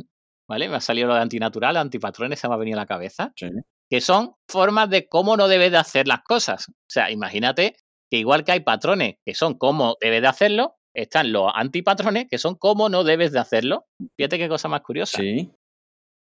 ¿Vale? 0.49 0.67
Me 0.67 0.75
ha 0.75 0.81
salido 0.81 1.07
lo 1.07 1.15
de 1.15 1.21
antinatural, 1.21 1.77
antipatrones, 1.77 2.37
se 2.37 2.49
me 2.49 2.53
ha 2.53 2.57
venido 2.57 2.77
a 2.77 2.81
la 2.81 2.85
cabeza. 2.85 3.31
Sí. 3.37 3.47
Que 3.89 4.01
son 4.01 4.35
formas 4.49 4.89
de 4.89 5.07
cómo 5.07 5.37
no 5.37 5.47
debes 5.47 5.71
de 5.71 5.77
hacer 5.77 6.09
las 6.09 6.23
cosas. 6.23 6.67
O 6.67 6.89
sea, 6.89 7.09
imagínate 7.11 7.77
que 8.11 8.17
igual 8.17 8.43
que 8.43 8.51
hay 8.51 8.59
patrones 8.59 9.15
que 9.23 9.33
son 9.33 9.57
cómo 9.57 9.95
debes 10.01 10.21
de 10.21 10.27
hacerlo, 10.27 10.75
están 10.93 11.31
los 11.31 11.49
antipatrones 11.55 12.27
que 12.29 12.37
son 12.37 12.55
cómo 12.55 12.89
no 12.89 13.05
debes 13.05 13.31
de 13.31 13.39
hacerlo. 13.39 13.85
Fíjate 14.17 14.37
qué 14.37 14.49
cosa 14.49 14.67
más 14.67 14.81
curiosa. 14.81 15.17
Sí. 15.17 15.49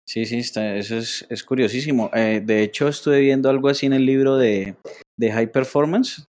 Sí, 0.06 0.26
sí, 0.26 0.40
está, 0.40 0.76
eso 0.76 0.98
es, 0.98 1.26
es 1.30 1.44
curiosísimo. 1.44 2.10
Eh, 2.14 2.42
de 2.44 2.64
hecho, 2.64 2.88
estuve 2.88 3.22
viendo 3.22 3.50
algo 3.50 3.70
así 3.70 3.86
en 3.86 3.94
el 3.94 4.06
libro 4.06 4.36
de, 4.38 4.76
de 5.18 5.32
High 5.32 5.52
Performance 5.52 6.26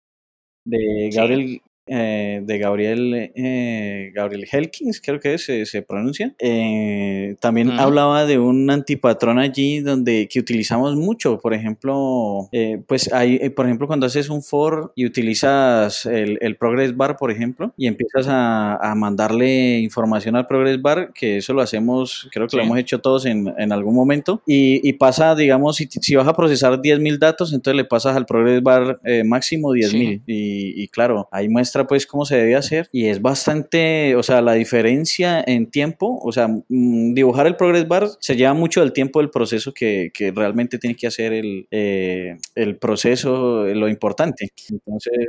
de 0.66 1.10
Gabriel, 1.14 1.62
eh, 1.86 2.40
de 2.44 2.58
Gabriel, 2.58 3.30
eh, 3.34 4.10
Gabriel 4.14 4.46
Helkins, 4.50 5.00
creo 5.00 5.20
que 5.20 5.38
se, 5.38 5.66
se 5.66 5.82
pronuncia. 5.82 6.34
Eh, 6.38 7.36
también 7.40 7.70
hablaba 7.72 8.26
de 8.26 8.38
un 8.38 8.68
antipatrón 8.70 9.38
allí 9.38 9.80
donde 9.80 10.28
que 10.28 10.40
utilizamos 10.40 10.96
mucho. 10.96 11.38
Por 11.38 11.54
ejemplo, 11.54 12.48
pues 12.86 13.12
hay, 13.12 13.48
por 13.50 13.66
ejemplo, 13.66 13.86
cuando 13.86 14.06
haces 14.06 14.28
un 14.28 14.42
for 14.42 14.92
y 14.94 15.06
utilizas 15.06 16.06
el, 16.06 16.38
el 16.40 16.56
progress 16.56 16.96
bar, 16.96 17.16
por 17.16 17.30
ejemplo, 17.30 17.72
y 17.76 17.86
empiezas 17.86 18.26
a, 18.28 18.76
a 18.76 18.94
mandarle 18.94 19.78
información 19.78 20.36
al 20.36 20.46
progress 20.46 20.80
bar, 20.80 21.12
que 21.14 21.38
eso 21.38 21.52
lo 21.52 21.62
hacemos, 21.62 22.28
creo 22.32 22.46
que 22.46 22.50
Sí. 22.52 22.56
lo 22.58 22.62
hemos 22.62 22.78
hecho 22.78 23.00
todos 23.00 23.26
en, 23.26 23.52
en 23.58 23.72
algún 23.72 23.94
momento, 23.94 24.40
y, 24.46 24.86
y 24.88 24.92
pasa, 24.94 25.34
digamos, 25.34 25.76
si, 25.76 25.86
si 25.88 26.14
vas 26.14 26.28
a 26.28 26.32
procesar 26.34 26.80
10.000 26.80 27.18
datos, 27.18 27.52
entonces 27.52 27.76
le 27.76 27.84
pasas 27.84 28.16
al 28.16 28.24
progress 28.26 28.62
bar 28.62 29.00
máximo 29.24 29.72
10.000. 29.74 29.90
Sí. 29.90 30.22
Y, 30.26 30.82
y 30.82 30.88
claro, 30.88 31.28
ahí 31.32 31.48
muestra 31.48 31.75
pues 31.84 32.06
cómo 32.06 32.24
se 32.24 32.36
debe 32.36 32.56
hacer 32.56 32.88
y 32.92 33.06
es 33.08 33.20
bastante, 33.20 34.16
o 34.16 34.22
sea, 34.22 34.40
la 34.40 34.52
diferencia 34.52 35.42
en 35.46 35.70
tiempo, 35.70 36.18
o 36.22 36.32
sea, 36.32 36.48
mm, 36.48 37.14
dibujar 37.14 37.46
el 37.46 37.56
progress 37.56 37.88
bar 37.88 38.08
se 38.20 38.36
lleva 38.36 38.54
mucho 38.54 38.80
del 38.80 38.92
tiempo 38.92 39.20
del 39.20 39.30
proceso 39.30 39.72
que, 39.74 40.10
que 40.14 40.30
realmente 40.32 40.78
tiene 40.78 40.96
que 40.96 41.06
hacer 41.06 41.32
el, 41.32 41.66
eh, 41.70 42.38
el 42.54 42.76
proceso, 42.78 43.64
lo 43.64 43.88
importante. 43.88 44.48
Entonces, 44.70 45.28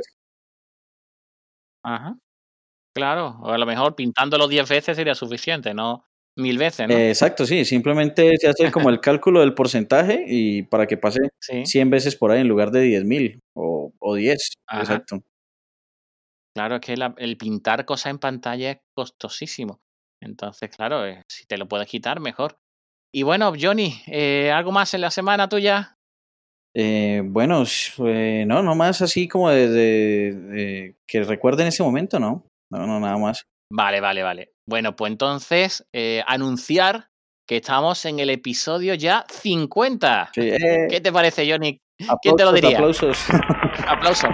Ajá. 1.82 2.16
Claro, 2.94 3.38
o 3.42 3.50
a 3.50 3.58
lo 3.58 3.66
mejor 3.66 3.94
pintándolo 3.94 4.48
10 4.48 4.68
veces 4.68 4.96
sería 4.96 5.14
suficiente, 5.14 5.72
no 5.74 6.04
mil 6.36 6.56
veces, 6.56 6.88
¿no? 6.88 6.94
exacto, 6.96 7.44
sí, 7.46 7.64
simplemente 7.64 8.36
se 8.38 8.48
hace 8.48 8.70
como 8.70 8.90
el 8.90 9.00
cálculo 9.00 9.40
del 9.40 9.54
porcentaje 9.54 10.24
y 10.26 10.62
para 10.62 10.86
que 10.86 10.96
pase 10.96 11.18
sí, 11.40 11.66
100 11.66 11.90
veces 11.90 12.16
por 12.16 12.30
ahí 12.30 12.40
en 12.40 12.48
lugar 12.48 12.70
de 12.70 12.82
10.000 12.82 13.40
o, 13.54 13.92
o 13.98 14.14
10, 14.14 14.52
Ajá. 14.66 14.80
exacto. 14.80 15.22
Claro, 16.58 16.74
es 16.74 16.80
que 16.80 16.96
la- 16.96 17.14
el 17.18 17.36
pintar 17.36 17.84
cosas 17.84 18.10
en 18.10 18.18
pantalla 18.18 18.72
es 18.72 18.78
costosísimo. 18.96 19.78
Entonces, 20.20 20.68
claro, 20.74 21.06
eh, 21.06 21.22
si 21.30 21.46
te 21.46 21.56
lo 21.56 21.68
puedes 21.68 21.86
quitar, 21.86 22.18
mejor. 22.18 22.56
Y 23.14 23.22
bueno, 23.22 23.52
Johnny, 23.58 23.94
eh, 24.08 24.50
¿algo 24.50 24.72
más 24.72 24.92
en 24.92 25.02
la 25.02 25.12
semana 25.12 25.48
tuya? 25.48 25.94
Eh, 26.76 27.22
bueno, 27.24 27.62
no, 27.98 28.62
no 28.64 28.74
más 28.74 29.00
así 29.02 29.28
como 29.28 29.50
de, 29.50 29.68
de- 29.68 30.34
de- 30.34 30.96
que 31.06 31.22
recuerde 31.22 31.62
en 31.62 31.68
ese 31.68 31.84
momento, 31.84 32.18
¿no? 32.18 32.44
No, 32.72 32.86
no, 32.88 32.98
nada 32.98 33.16
más. 33.18 33.44
Vale, 33.72 34.00
vale, 34.00 34.22
vale. 34.24 34.52
Bueno, 34.68 34.96
pues 34.96 35.12
entonces, 35.12 35.86
anunciar 36.26 37.06
que 37.48 37.56
estamos 37.58 38.04
en 38.04 38.18
el 38.18 38.30
episodio 38.30 38.94
ya 38.94 39.24
50. 39.30 40.30
Sí, 40.34 40.40
eh, 40.48 40.88
¿Qué 40.90 41.00
te 41.00 41.12
parece, 41.12 41.48
Johnny? 41.50 41.78
¿Quién 42.22 42.36
te 42.36 42.44
lo 42.44 42.52
diría? 42.52 42.78
Aplausos. 42.78 43.18
Aplausos. 43.88 44.30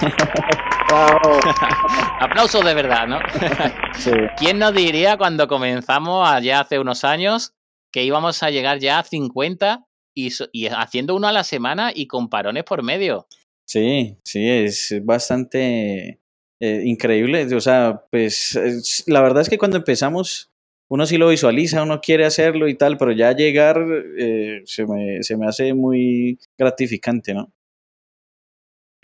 Bravo. 0.88 1.40
Aplausos 2.20 2.64
de 2.64 2.74
verdad, 2.74 3.06
¿no? 3.06 3.18
Sí, 3.94 4.10
¿Quién 4.36 4.58
nos 4.58 4.74
diría 4.74 5.16
cuando 5.16 5.46
comenzamos 5.46 6.28
allá 6.28 6.60
hace 6.60 6.78
unos 6.78 7.04
años 7.04 7.54
que 7.92 8.02
íbamos 8.02 8.42
a 8.42 8.50
llegar 8.50 8.80
ya 8.80 8.98
a 8.98 9.04
50 9.04 9.84
y, 10.16 10.30
haciendo 10.66 11.14
uno 11.14 11.28
a 11.28 11.32
la 11.32 11.44
semana 11.44 11.92
y 11.94 12.06
con 12.06 12.28
parones 12.28 12.64
por 12.64 12.82
medio? 12.82 13.26
sí, 13.66 14.18
sí, 14.24 14.46
es 14.48 14.94
bastante 15.02 16.20
eh, 16.60 16.82
increíble. 16.84 17.46
O 17.54 17.60
sea, 17.60 18.02
pues 18.10 18.56
es- 18.56 19.04
la 19.06 19.22
verdad 19.22 19.42
es 19.42 19.48
que 19.48 19.58
cuando 19.58 19.76
empezamos, 19.78 20.50
uno 20.90 21.06
sí 21.06 21.16
lo 21.16 21.28
visualiza, 21.28 21.82
uno 21.82 22.00
quiere 22.00 22.26
hacerlo 22.26 22.68
y 22.68 22.74
tal, 22.74 22.98
pero 22.98 23.12
ya 23.12 23.32
llegar 23.32 23.82
eh, 24.18 24.60
se 24.66 24.84
me, 24.86 25.22
se 25.22 25.36
me 25.36 25.46
hace 25.46 25.72
muy 25.72 26.38
gratificante, 26.58 27.32
¿no? 27.32 27.52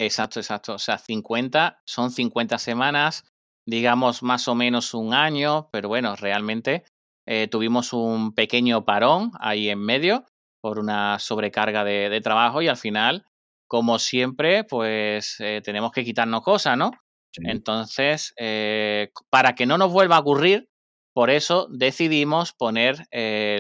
Exacto, 0.01 0.41
exacto. 0.41 0.75
O 0.75 0.79
sea, 0.79 0.97
50 0.97 1.83
son 1.85 2.11
50 2.11 2.59
semanas, 2.59 3.25
digamos 3.67 4.23
más 4.23 4.49
o 4.49 4.55
menos 4.55 4.95
un 4.95 5.13
año, 5.13 5.69
pero 5.73 5.89
bueno, 5.91 6.17
realmente 6.17 6.85
eh, 7.27 7.49
tuvimos 7.49 7.93
un 7.93 8.33
pequeño 8.35 8.87
parón 8.87 9.31
ahí 9.39 9.69
en 9.69 9.79
medio 9.79 10.25
por 10.63 10.79
una 10.79 11.19
sobrecarga 11.19 11.85
de, 11.85 12.09
de 12.09 12.21
trabajo 12.23 12.63
y 12.63 12.69
al 12.69 12.79
final, 12.79 13.27
como 13.69 13.99
siempre, 13.99 14.65
pues 14.65 15.37
eh, 15.39 15.61
tenemos 15.63 15.93
que 15.93 16.03
quitarnos 16.03 16.41
cosas, 16.41 16.79
¿no? 16.79 16.93
Sí. 17.35 17.43
Entonces, 17.45 18.33
eh, 18.39 19.11
para 19.29 19.55
que 19.55 19.67
no 19.67 19.77
nos 19.77 19.93
vuelva 19.93 20.17
a 20.17 20.21
ocurrir, 20.21 20.71
por 21.13 21.29
eso 21.29 21.69
decidimos 21.71 22.55
poner 22.55 23.05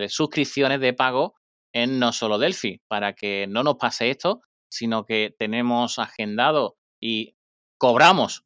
suscripciones 0.08 0.80
de 0.80 0.94
pago 0.94 1.34
en 1.74 1.98
No 1.98 2.12
Solo 2.12 2.38
Delphi, 2.38 2.80
para 2.88 3.12
que 3.12 3.46
no 3.48 3.62
nos 3.62 3.74
pase 3.74 4.08
esto, 4.08 4.40
sino 4.70 5.04
que 5.04 5.34
tenemos 5.38 5.98
agendado 5.98 6.76
y 7.02 7.34
cobramos, 7.78 8.44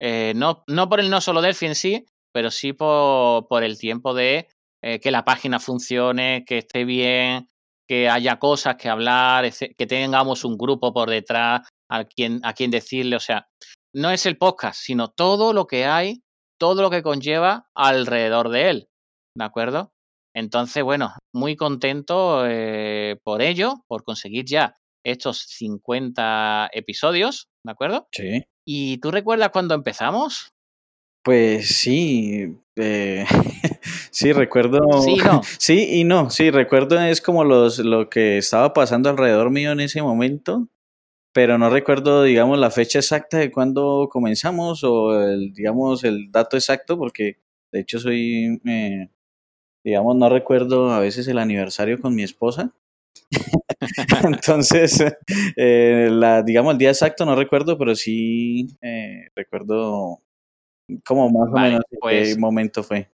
eh, 0.00 0.32
no, 0.36 0.64
no 0.66 0.88
por 0.88 1.00
el 1.00 1.10
No 1.10 1.20
Solo 1.20 1.42
Delphi 1.42 1.66
en 1.66 1.74
sí, 1.74 2.06
pero 2.32 2.50
sí 2.50 2.72
por, 2.72 3.48
por 3.48 3.64
el 3.64 3.78
tiempo 3.78 4.14
de 4.14 4.48
eh, 4.82 5.00
que 5.00 5.10
la 5.10 5.24
página 5.24 5.58
funcione, 5.58 6.44
que 6.46 6.58
esté 6.58 6.84
bien, 6.84 7.50
que 7.88 8.08
haya 8.08 8.38
cosas 8.38 8.76
que 8.76 8.88
hablar, 8.88 9.50
que 9.52 9.86
tengamos 9.86 10.44
un 10.44 10.56
grupo 10.56 10.92
por 10.92 11.10
detrás 11.10 11.66
a 11.90 12.04
quien, 12.04 12.40
a 12.44 12.52
quien 12.52 12.70
decirle, 12.70 13.16
o 13.16 13.20
sea, 13.20 13.48
no 13.94 14.10
es 14.10 14.26
el 14.26 14.36
podcast, 14.36 14.78
sino 14.80 15.08
todo 15.08 15.52
lo 15.52 15.66
que 15.66 15.86
hay, 15.86 16.22
todo 16.60 16.82
lo 16.82 16.90
que 16.90 17.02
conlleva 17.02 17.68
alrededor 17.74 18.50
de 18.50 18.70
él, 18.70 18.88
¿de 19.34 19.44
acuerdo? 19.44 19.92
Entonces, 20.34 20.84
bueno, 20.84 21.14
muy 21.34 21.56
contento 21.56 22.46
eh, 22.46 23.18
por 23.24 23.42
ello, 23.42 23.84
por 23.88 24.04
conseguir 24.04 24.44
ya 24.44 24.76
estos 25.04 25.38
50 25.40 26.70
episodios, 26.72 27.48
¿de 27.64 27.72
acuerdo? 27.72 28.08
Sí. 28.12 28.44
¿Y 28.64 28.98
tú 28.98 29.10
recuerdas 29.10 29.50
cuando 29.50 29.74
empezamos? 29.74 30.52
Pues 31.22 31.68
sí, 31.76 32.56
eh, 32.76 33.24
sí, 34.10 34.32
recuerdo. 34.32 34.78
Sí, 35.02 35.16
no. 35.24 35.42
Sí 35.58 36.00
y 36.00 36.04
no, 36.04 36.30
sí, 36.30 36.50
recuerdo 36.50 37.00
es 37.00 37.20
como 37.20 37.44
los, 37.44 37.78
lo 37.78 38.08
que 38.08 38.38
estaba 38.38 38.72
pasando 38.72 39.10
alrededor 39.10 39.50
mío 39.50 39.72
en 39.72 39.80
ese 39.80 40.00
momento, 40.00 40.68
pero 41.32 41.58
no 41.58 41.70
recuerdo, 41.70 42.22
digamos, 42.22 42.58
la 42.58 42.70
fecha 42.70 43.00
exacta 43.00 43.38
de 43.38 43.50
cuándo 43.50 44.08
comenzamos 44.10 44.84
o 44.84 45.20
el, 45.22 45.52
digamos, 45.52 46.04
el 46.04 46.30
dato 46.32 46.56
exacto, 46.56 46.96
porque 46.98 47.38
de 47.72 47.80
hecho 47.80 47.98
soy, 47.98 48.60
eh, 48.66 49.10
digamos, 49.84 50.16
no 50.16 50.28
recuerdo 50.28 50.90
a 50.92 51.00
veces 51.00 51.28
el 51.28 51.38
aniversario 51.38 52.00
con 52.00 52.14
mi 52.14 52.22
esposa. 52.22 52.72
Entonces, 54.24 55.04
eh, 55.56 56.08
la, 56.10 56.42
digamos, 56.42 56.72
el 56.72 56.78
día 56.78 56.90
exacto 56.90 57.24
no 57.24 57.34
recuerdo, 57.36 57.78
pero 57.78 57.94
sí 57.94 58.66
eh, 58.82 59.28
recuerdo 59.34 60.22
como 61.04 61.28
más 61.30 61.50
Vale, 61.50 61.68
o 61.68 61.70
menos 61.70 61.84
en 61.90 61.98
pues- 62.00 62.34
qué 62.34 62.40
momento 62.40 62.82
fue. 62.82 63.10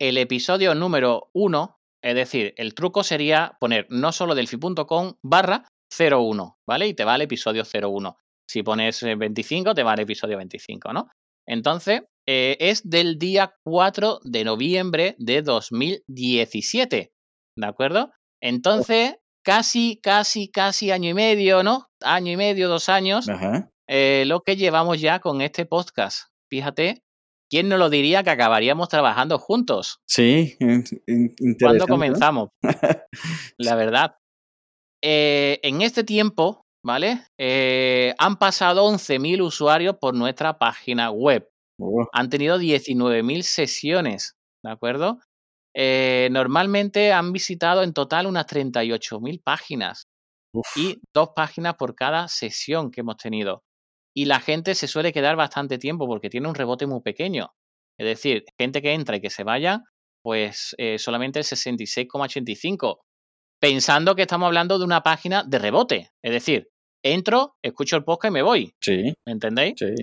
El 0.00 0.16
episodio 0.16 0.74
número 0.76 1.28
1, 1.34 1.76
es 2.04 2.14
decir, 2.14 2.54
el 2.56 2.74
truco 2.74 3.02
sería 3.02 3.56
poner 3.58 3.86
no 3.90 4.12
solo 4.12 4.36
delphi.com 4.36 5.14
barra 5.22 5.64
01, 5.90 6.58
¿vale? 6.68 6.86
Y 6.86 6.94
te 6.94 7.04
va 7.04 7.16
el 7.16 7.22
episodio 7.22 7.64
01. 7.64 8.16
Si 8.48 8.62
pones 8.62 9.02
eh, 9.02 9.16
25, 9.16 9.74
te 9.74 9.82
va 9.82 9.94
el 9.94 10.00
episodio 10.00 10.36
25, 10.36 10.92
¿no? 10.92 11.08
Entonces, 11.48 12.02
eh, 12.28 12.56
es 12.60 12.88
del 12.88 13.18
día 13.18 13.54
4 13.64 14.20
de 14.22 14.44
noviembre 14.44 15.16
de 15.18 15.42
2017, 15.42 17.10
¿de 17.56 17.66
acuerdo? 17.66 18.12
Entonces, 18.42 19.16
casi, 19.44 19.98
casi, 20.02 20.48
casi 20.50 20.90
año 20.90 21.10
y 21.10 21.14
medio, 21.14 21.62
¿no? 21.62 21.88
Año 22.02 22.32
y 22.32 22.36
medio, 22.36 22.68
dos 22.68 22.88
años, 22.88 23.28
Ajá. 23.28 23.70
eh, 23.88 24.24
lo 24.26 24.40
que 24.42 24.56
llevamos 24.56 25.00
ya 25.00 25.20
con 25.20 25.40
este 25.40 25.66
podcast. 25.66 26.28
Fíjate, 26.50 27.02
¿quién 27.50 27.68
nos 27.68 27.78
lo 27.78 27.90
diría 27.90 28.22
que 28.22 28.30
acabaríamos 28.30 28.88
trabajando 28.88 29.38
juntos? 29.38 29.98
Sí, 30.06 30.56
in- 30.60 30.84
in- 31.06 31.34
interesante. 31.38 31.56
¿Cuándo 31.64 31.86
¿no? 31.86 31.92
comenzamos? 31.94 32.48
La 33.58 33.74
verdad. 33.74 34.16
Eh, 35.02 35.60
en 35.62 35.82
este 35.82 36.04
tiempo, 36.04 36.62
¿vale? 36.84 37.22
Eh, 37.38 38.14
han 38.18 38.36
pasado 38.36 38.84
11.000 38.90 39.40
usuarios 39.42 39.96
por 40.00 40.14
nuestra 40.14 40.58
página 40.58 41.10
web. 41.10 41.48
Oh, 41.80 42.06
Han 42.12 42.28
tenido 42.30 42.58
19.000 42.58 43.42
sesiones, 43.42 44.34
¿de 44.64 44.70
acuerdo? 44.72 45.20
Eh, 45.80 46.28
normalmente 46.32 47.12
han 47.12 47.32
visitado 47.32 47.84
en 47.84 47.92
total 47.92 48.26
unas 48.26 48.46
38.000 48.46 49.40
páginas 49.44 50.08
uf, 50.52 50.66
y 50.76 50.98
dos 51.14 51.30
páginas 51.36 51.74
por 51.76 51.94
cada 51.94 52.26
sesión 52.26 52.90
que 52.90 53.02
hemos 53.02 53.16
tenido. 53.16 53.62
Y 54.12 54.24
la 54.24 54.40
gente 54.40 54.74
se 54.74 54.88
suele 54.88 55.12
quedar 55.12 55.36
bastante 55.36 55.78
tiempo 55.78 56.08
porque 56.08 56.30
tiene 56.30 56.48
un 56.48 56.56
rebote 56.56 56.86
muy 56.88 57.00
pequeño. 57.02 57.52
Es 57.96 58.06
decir, 58.06 58.44
gente 58.58 58.82
que 58.82 58.92
entra 58.92 59.16
y 59.16 59.20
que 59.20 59.30
se 59.30 59.44
vaya, 59.44 59.82
pues 60.24 60.74
eh, 60.78 60.98
solamente 60.98 61.38
el 61.38 61.44
66,85. 61.44 62.98
Pensando 63.60 64.16
que 64.16 64.22
estamos 64.22 64.46
hablando 64.46 64.80
de 64.80 64.84
una 64.84 65.02
página 65.02 65.44
de 65.44 65.60
rebote. 65.60 66.10
Es 66.24 66.32
decir, 66.32 66.70
entro, 67.04 67.56
escucho 67.62 67.96
el 67.96 68.02
podcast 68.02 68.32
y 68.32 68.34
me 68.34 68.42
voy. 68.42 68.74
Sí, 68.80 69.12
¿Me 69.24 69.32
entendéis? 69.32 69.74
sí. 69.78 69.94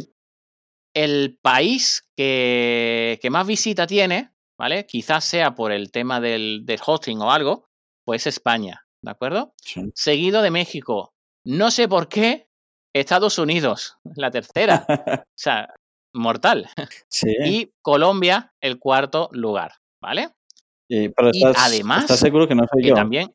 El 0.94 1.38
país 1.42 2.08
que, 2.16 3.20
que 3.22 3.30
más 3.30 3.46
visita 3.46 3.86
tiene, 3.86 4.32
¿vale? 4.58 4.86
Quizás 4.86 5.26
sea 5.26 5.56
por 5.56 5.72
el 5.72 5.92
tema 5.92 6.20
del, 6.22 6.62
del 6.66 6.80
hosting 6.86 7.20
o 7.22 7.32
algo, 7.32 7.68
pues 8.06 8.28
España, 8.28 8.86
¿de 9.02 9.12
acuerdo? 9.12 9.54
sí. 9.62 9.82
Seguido 9.96 10.42
de 10.42 10.52
México. 10.52 11.14
No 11.46 11.72
sé 11.72 11.88
por 11.88 12.08
qué 12.10 12.48
Estados 12.94 13.38
Unidos, 13.40 13.98
la 14.16 14.32
tercera. 14.32 14.86
O 15.28 15.38
sea, 15.38 15.68
mortal. 16.14 16.70
Sí. 17.10 17.28
Y 17.46 17.72
Colombia, 17.82 18.54
el 18.62 18.80
cuarto 18.80 19.30
lugar, 19.34 19.74
¿vale? 20.02 20.30
Y- 20.90 21.10
pero 21.10 21.30
y 21.34 21.44
estás, 21.46 21.68
además, 21.68 22.02
¿estás 22.04 22.20
seguro 22.20 22.48
que 22.48 22.56
no 22.56 22.64
soy 22.72 22.84
Que 22.84 22.90
yo? 22.90 22.96
también. 22.96 23.34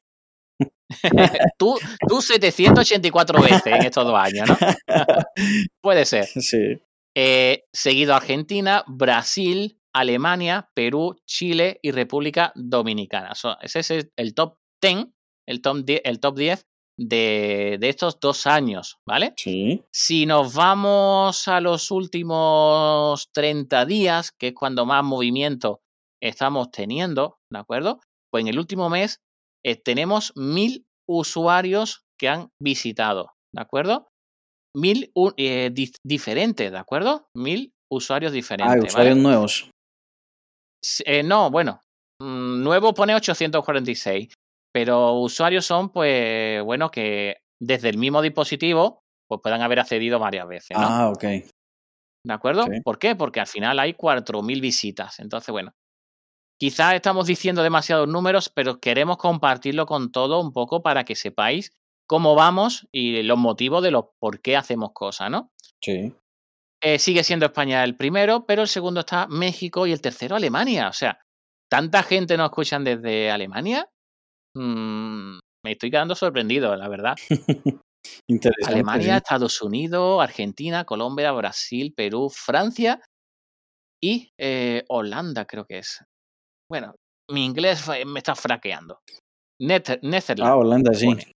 tú, 1.58 1.78
tú 2.08 2.20
784 2.22 3.42
veces 3.42 3.66
en 3.66 3.82
estos 3.84 4.04
dos 4.04 4.14
años, 4.18 4.48
¿no? 4.48 4.56
Puede 5.82 6.04
ser. 6.04 6.26
Sí. 6.26 6.80
Eh, 7.16 7.64
seguido 7.72 8.14
Argentina, 8.14 8.84
Brasil, 8.86 9.79
Alemania, 9.94 10.70
Perú, 10.75 11.16
Chile 11.26 11.78
y 11.82 11.90
República 11.90 12.52
Dominicana. 12.54 13.35
So- 13.35 13.56
ese 13.61 13.80
es 13.80 13.90
el- 14.16 14.35
top 14.35 14.56
10, 14.82 15.06
el 15.49 15.61
top 15.62 15.78
10, 15.85 16.00
el 16.04 16.20
top 16.20 16.37
10 16.37 16.66
de, 16.99 17.78
de 17.80 17.88
estos 17.88 18.20
dos 18.20 18.47
años, 18.47 18.99
¿vale? 19.06 19.32
Sí. 19.37 19.82
Si 19.92 20.26
nos 20.26 20.54
vamos 20.54 21.49
a 21.49 21.61
los 21.61 21.90
últimos 21.90 23.28
30 23.32 23.85
días, 23.87 24.32
que 24.38 24.49
es 24.49 24.54
cuando 24.54 24.87
más 24.87 25.02
movimiento 25.04 25.80
estamos 26.23 26.70
teniendo, 26.70 27.38
¿de 27.50 27.59
acuerdo? 27.59 28.00
Pues 28.30 28.42
en 28.42 28.49
el 28.49 28.59
último 28.59 28.90
mes 28.90 29.16
eh, 29.64 29.76
tenemos 29.76 30.32
mil 30.37 30.85
usuarios 31.09 32.02
que 32.18 32.28
han 32.28 32.49
visitado, 32.62 33.32
¿de 33.54 33.62
acuerdo? 33.62 34.09
Mil 34.76 35.11
eh, 35.37 35.70
di- 35.73 35.92
diferentes, 36.06 36.70
¿de 36.70 36.78
acuerdo? 36.78 37.26
Mil 37.35 37.73
usuarios 37.90 38.32
diferentes. 38.32 38.73
Ah, 38.73 38.76
¿vale? 38.76 38.88
usuarios 38.88 39.16
nuevos. 39.16 39.70
Eh, 41.04 41.22
no, 41.22 41.50
bueno, 41.50 41.80
mm, 42.20 42.62
nuevo 42.62 42.94
pone 42.94 43.14
846, 43.14 44.32
pero 44.72 45.14
usuarios 45.14 45.66
son, 45.66 45.90
pues, 45.90 46.62
bueno, 46.62 46.90
que 46.90 47.38
desde 47.60 47.88
el 47.90 47.99
mismo 47.99 48.22
dispositivo, 48.22 49.02
pues 49.28 49.40
puedan 49.42 49.62
haber 49.62 49.80
accedido 49.80 50.18
varias 50.18 50.49
veces, 50.49 50.76
¿no? 50.76 50.87
Ah, 50.87 51.10
ok. 51.10 51.25
¿De 52.22 52.32
acuerdo? 52.32 52.64
Sí. 52.64 52.80
¿Por 52.82 52.99
qué? 52.99 53.16
Porque 53.16 53.40
al 53.40 53.46
final 53.46 53.78
hay 53.78 53.94
4.000 53.94 54.60
visitas. 54.60 55.20
Entonces, 55.20 55.50
bueno, 55.52 55.72
quizás 56.58 56.94
estamos 56.94 57.26
diciendo 57.26 57.62
demasiados 57.62 58.08
números, 58.08 58.50
pero 58.54 58.80
queremos 58.80 59.16
compartirlo 59.16 59.87
con 59.87 60.12
todo 60.12 60.40
un 60.40 60.52
poco 60.52 60.82
para 60.82 61.04
que 61.04 61.14
sepáis 61.14 61.72
cómo 62.06 62.34
vamos 62.34 62.88
y 62.92 63.22
los 63.22 63.38
motivos 63.38 63.82
de 63.82 63.92
los 63.92 64.06
por 64.18 64.40
qué 64.40 64.56
hacemos 64.56 64.90
cosas, 64.92 65.30
¿no? 65.30 65.52
Sí. 65.80 66.12
Eh, 66.82 66.99
sigue 66.99 67.22
siendo 67.25 67.46
España 67.46 67.84
el 67.84 67.96
primero, 67.96 68.46
pero 68.46 68.62
el 68.62 68.68
segundo 68.68 69.00
está 69.00 69.26
México 69.28 69.87
y 69.87 69.92
el 69.92 70.00
tercero 70.00 70.37
Alemania. 70.37 70.88
O 70.88 70.92
sea, 70.92 71.20
¿tanta 71.70 72.02
gente 72.02 72.37
nos 72.37 72.46
escuchan 72.46 72.84
desde 72.84 73.30
Alemania? 73.30 73.86
Mm, 74.56 75.38
me 75.64 75.73
estoy 75.73 75.90
quedando 75.90 76.14
sorprendido, 76.14 76.75
la 76.76 76.88
verdad. 76.88 77.16
Interesante. 78.30 78.73
Alemania. 78.75 79.16
Estados 79.19 79.60
Unidos, 79.60 80.23
Argentina, 80.23 80.84
Colombia, 80.84 81.32
Brasil, 81.32 81.93
Perú, 81.95 82.30
Francia 82.30 83.00
y 84.02 84.30
eh, 84.38 84.84
Holanda, 84.88 85.45
creo 85.45 85.66
que 85.66 85.78
es. 85.78 86.02
Bueno, 86.71 86.95
mi 87.30 87.45
inglés 87.45 87.86
me 88.06 88.19
está 88.21 88.34
fraqueando. 88.34 89.00
Nether- 89.60 90.00
Ah, 90.02 90.06
Netherlands. 90.08 90.56
Holanda, 90.56 90.95
sí. 90.95 91.06
Sí. 91.19 91.32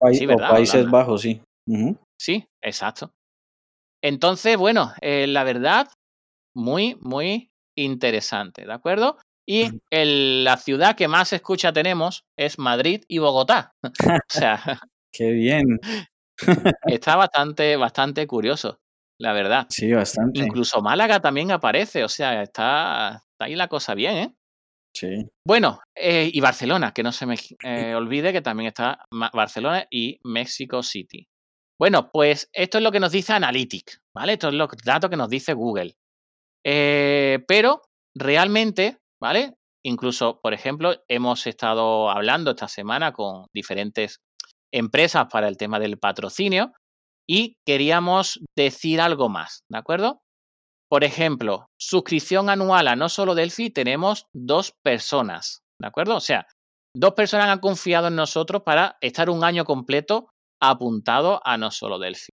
Países 0.00 0.26
Holanda. 0.30 0.90
Bajos, 0.90 1.20
sí. 1.20 1.42
Sí, 2.18 2.46
exacto. 2.64 3.12
Entonces, 4.02 4.56
bueno, 4.56 4.92
eh, 5.00 5.26
la 5.26 5.44
verdad, 5.44 5.88
muy, 6.54 6.96
muy 7.00 7.50
interesante, 7.76 8.64
¿de 8.66 8.72
acuerdo? 8.72 9.18
Y 9.46 9.80
el- 9.90 10.44
la 10.44 10.56
ciudad 10.56 10.96
que 10.96 11.08
más 11.08 11.32
escucha 11.32 11.72
tenemos 11.72 12.24
es 12.38 12.58
Madrid 12.58 13.02
y 13.08 13.18
Bogotá. 13.18 13.72
O 14.28 14.32
sea, 14.32 14.60
Qué 15.12 15.32
bien. 15.32 15.80
está 16.86 17.16
bastante, 17.16 17.76
bastante 17.76 18.26
curioso, 18.26 18.78
la 19.18 19.32
verdad. 19.32 19.66
Sí, 19.68 19.92
bastante. 19.92 20.38
Incluso 20.38 20.80
Málaga 20.80 21.20
también 21.20 21.50
aparece, 21.50 22.04
o 22.04 22.08
sea, 22.08 22.42
está, 22.42 23.22
está 23.32 23.44
ahí 23.46 23.56
la 23.56 23.68
cosa 23.68 23.94
bien, 23.94 24.16
¿eh? 24.16 24.34
Sí. 24.94 25.26
Bueno, 25.46 25.80
eh, 25.94 26.30
y 26.32 26.40
Barcelona, 26.40 26.92
que 26.92 27.02
no 27.02 27.12
se 27.12 27.26
me 27.26 27.36
eh, 27.64 27.94
olvide 27.94 28.32
que 28.32 28.40
también 28.42 28.68
está 28.68 29.04
Barcelona 29.32 29.86
y 29.90 30.18
Mexico 30.24 30.82
City. 30.82 31.26
Bueno, 31.80 32.10
pues 32.12 32.50
esto 32.52 32.76
es 32.76 32.84
lo 32.84 32.92
que 32.92 33.00
nos 33.00 33.10
dice 33.10 33.32
Analytics, 33.32 34.02
¿vale? 34.14 34.34
Esto 34.34 34.48
es 34.48 34.54
los 34.54 34.68
datos 34.84 35.08
que 35.08 35.16
nos 35.16 35.30
dice 35.30 35.54
Google. 35.54 35.96
Eh, 36.62 37.42
pero 37.48 37.80
realmente, 38.14 38.98
¿vale? 39.18 39.54
Incluso, 39.82 40.40
por 40.42 40.52
ejemplo, 40.52 40.92
hemos 41.08 41.46
estado 41.46 42.10
hablando 42.10 42.50
esta 42.50 42.68
semana 42.68 43.14
con 43.14 43.46
diferentes 43.54 44.18
empresas 44.70 45.28
para 45.32 45.48
el 45.48 45.56
tema 45.56 45.80
del 45.80 45.98
patrocinio 45.98 46.74
y 47.26 47.54
queríamos 47.66 48.40
decir 48.54 49.00
algo 49.00 49.30
más, 49.30 49.64
¿de 49.70 49.78
acuerdo? 49.78 50.20
Por 50.90 51.02
ejemplo, 51.02 51.70
suscripción 51.80 52.50
anual 52.50 52.88
a 52.88 52.96
No 52.96 53.08
Solo 53.08 53.34
Delphi 53.34 53.70
tenemos 53.70 54.26
dos 54.34 54.74
personas, 54.84 55.62
¿de 55.80 55.88
acuerdo? 55.88 56.16
O 56.16 56.20
sea, 56.20 56.46
dos 56.94 57.14
personas 57.14 57.48
han 57.48 57.60
confiado 57.60 58.08
en 58.08 58.16
nosotros 58.16 58.64
para 58.66 58.98
estar 59.00 59.30
un 59.30 59.44
año 59.44 59.64
completo 59.64 60.29
apuntado 60.60 61.40
a 61.44 61.56
No 61.56 61.70
Solo 61.70 61.98
Delphi. 61.98 62.30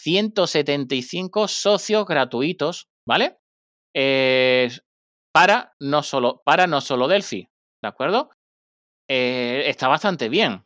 175 0.00 1.48
socios 1.48 2.06
gratuitos, 2.06 2.86
¿vale? 3.06 3.38
Eh, 3.94 4.68
para, 5.32 5.74
no 5.80 6.02
solo, 6.02 6.42
para 6.44 6.66
No 6.66 6.80
Solo 6.80 7.08
Delphi, 7.08 7.48
¿de 7.82 7.88
acuerdo? 7.88 8.30
Eh, 9.10 9.64
está 9.66 9.88
bastante 9.88 10.28
bien. 10.28 10.64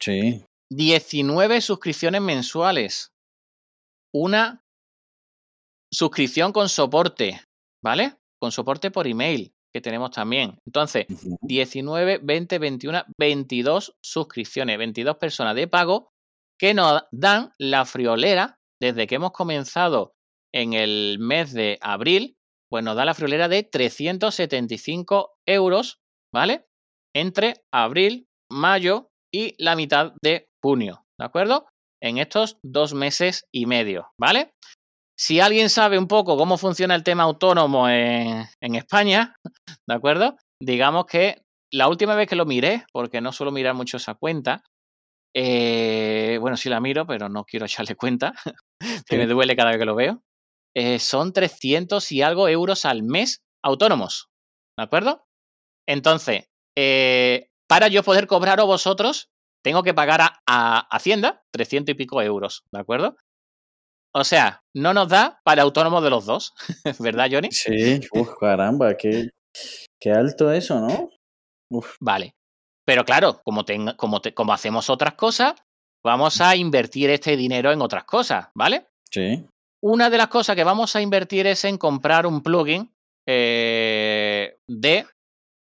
Sí. 0.00 0.44
19 0.70 1.60
suscripciones 1.60 2.20
mensuales. 2.20 3.12
Una 4.12 4.62
suscripción 5.92 6.52
con 6.52 6.68
soporte, 6.68 7.40
¿vale? 7.82 8.16
Con 8.40 8.52
soporte 8.52 8.90
por 8.90 9.06
email, 9.06 9.52
que 9.74 9.80
tenemos 9.80 10.10
también. 10.10 10.58
Entonces, 10.66 11.06
Ujú. 11.10 11.38
19, 11.42 12.20
20, 12.22 12.58
21, 12.58 13.04
22 13.18 13.94
suscripciones, 14.02 14.78
22 14.78 15.16
personas 15.16 15.54
de 15.54 15.68
pago 15.68 16.10
que 16.58 16.74
nos 16.74 17.02
dan 17.12 17.52
la 17.58 17.84
friolera 17.84 18.56
desde 18.80 19.06
que 19.06 19.16
hemos 19.16 19.32
comenzado 19.32 20.12
en 20.54 20.72
el 20.72 21.18
mes 21.20 21.52
de 21.52 21.78
abril, 21.80 22.36
pues 22.70 22.84
nos 22.84 22.96
da 22.96 23.04
la 23.04 23.14
friolera 23.14 23.48
de 23.48 23.62
375 23.62 25.34
euros, 25.46 25.98
¿vale? 26.32 26.66
Entre 27.14 27.62
abril, 27.72 28.26
mayo 28.50 29.08
y 29.32 29.54
la 29.62 29.76
mitad 29.76 30.12
de 30.22 30.48
junio, 30.62 31.04
¿de 31.18 31.26
acuerdo? 31.26 31.66
En 32.02 32.18
estos 32.18 32.58
dos 32.62 32.94
meses 32.94 33.44
y 33.52 33.66
medio, 33.66 34.08
¿vale? 34.18 34.52
Si 35.18 35.40
alguien 35.40 35.68
sabe 35.68 35.98
un 35.98 36.06
poco 36.06 36.36
cómo 36.36 36.56
funciona 36.58 36.94
el 36.94 37.02
tema 37.02 37.24
autónomo 37.24 37.88
en, 37.88 38.44
en 38.60 38.74
España, 38.76 39.34
¿de 39.86 39.94
acuerdo? 39.94 40.36
Digamos 40.62 41.06
que 41.06 41.42
la 41.72 41.88
última 41.88 42.14
vez 42.14 42.28
que 42.28 42.36
lo 42.36 42.46
miré, 42.46 42.84
porque 42.92 43.20
no 43.20 43.32
suelo 43.32 43.50
mirar 43.50 43.74
mucho 43.74 43.96
esa 43.96 44.14
cuenta, 44.14 44.62
eh, 45.34 46.38
bueno, 46.40 46.56
sí 46.56 46.68
la 46.68 46.80
miro, 46.80 47.04
pero 47.04 47.28
no 47.28 47.44
quiero 47.44 47.66
echarle 47.66 47.96
cuenta, 47.96 48.32
que 49.08 49.18
me 49.18 49.26
duele 49.26 49.56
cada 49.56 49.70
vez 49.70 49.80
que 49.80 49.84
lo 49.86 49.96
veo, 49.96 50.22
eh, 50.76 51.00
son 51.00 51.32
300 51.32 52.12
y 52.12 52.22
algo 52.22 52.48
euros 52.48 52.84
al 52.84 53.02
mes 53.02 53.42
autónomos, 53.64 54.28
¿de 54.78 54.84
acuerdo? 54.84 55.26
Entonces, 55.88 56.48
eh, 56.76 57.48
para 57.68 57.88
yo 57.88 58.04
poder 58.04 58.28
cobraros 58.28 58.66
vosotros, 58.66 59.30
tengo 59.64 59.82
que 59.82 59.94
pagar 59.94 60.20
a, 60.20 60.40
a 60.46 60.86
Hacienda 60.96 61.42
300 61.50 61.92
y 61.92 61.96
pico 61.96 62.22
euros, 62.22 62.62
¿de 62.70 62.78
acuerdo? 62.78 63.16
O 64.14 64.24
sea, 64.24 64.62
no 64.74 64.94
nos 64.94 65.08
da 65.08 65.40
para 65.44 65.62
autónomos 65.62 66.02
de 66.02 66.10
los 66.10 66.26
dos, 66.26 66.54
¿verdad, 66.98 67.28
Johnny? 67.30 67.50
Sí, 67.52 68.00
uf, 68.12 68.30
caramba, 68.40 68.96
qué, 68.96 69.30
qué 70.00 70.10
alto 70.12 70.50
eso, 70.52 70.80
¿no? 70.80 71.10
Uf, 71.70 71.96
Vale. 72.00 72.34
Pero 72.86 73.04
claro, 73.04 73.42
como, 73.44 73.64
tenga- 73.64 73.96
como, 73.96 74.20
te- 74.22 74.32
como 74.32 74.52
hacemos 74.54 74.88
otras 74.88 75.14
cosas, 75.14 75.54
vamos 76.02 76.40
a 76.40 76.56
invertir 76.56 77.10
este 77.10 77.36
dinero 77.36 77.70
en 77.70 77.82
otras 77.82 78.04
cosas, 78.04 78.48
¿vale? 78.54 78.86
Sí. 79.12 79.44
Una 79.84 80.08
de 80.08 80.16
las 80.18 80.28
cosas 80.28 80.56
que 80.56 80.64
vamos 80.64 80.96
a 80.96 81.02
invertir 81.02 81.46
es 81.46 81.64
en 81.66 81.76
comprar 81.76 82.26
un 82.26 82.42
plugin 82.42 82.90
eh, 83.28 84.56
de 84.68 85.06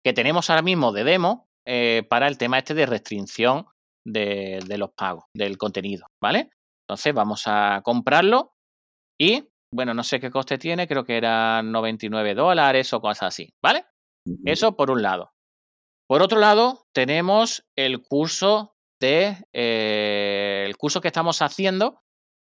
que 0.04 0.12
tenemos 0.14 0.48
ahora 0.48 0.62
mismo 0.62 0.92
de 0.92 1.04
demo 1.04 1.46
eh, 1.66 2.04
para 2.08 2.26
el 2.26 2.38
tema 2.38 2.58
este 2.58 2.72
de 2.74 2.86
restricción 2.86 3.66
de, 4.06 4.60
de, 4.66 4.78
los 4.78 4.90
pagos, 4.96 5.24
del 5.36 5.58
contenido, 5.58 6.06
¿vale? 6.22 6.50
Entonces 6.90 7.14
vamos 7.14 7.44
a 7.46 7.82
comprarlo 7.84 8.56
y, 9.16 9.48
bueno, 9.72 9.94
no 9.94 10.02
sé 10.02 10.18
qué 10.18 10.28
coste 10.28 10.58
tiene, 10.58 10.88
creo 10.88 11.04
que 11.04 11.16
eran 11.16 11.70
99 11.70 12.34
dólares 12.34 12.92
o 12.92 13.00
cosas 13.00 13.28
así, 13.28 13.54
¿vale? 13.62 13.84
Eso 14.44 14.74
por 14.74 14.90
un 14.90 15.00
lado. 15.00 15.30
Por 16.08 16.20
otro 16.20 16.40
lado, 16.40 16.88
tenemos 16.92 17.64
el 17.76 18.02
curso 18.02 18.74
de 19.00 19.36
eh, 19.52 20.64
el 20.66 20.76
curso 20.76 21.00
que 21.00 21.06
estamos 21.06 21.42
haciendo 21.42 22.02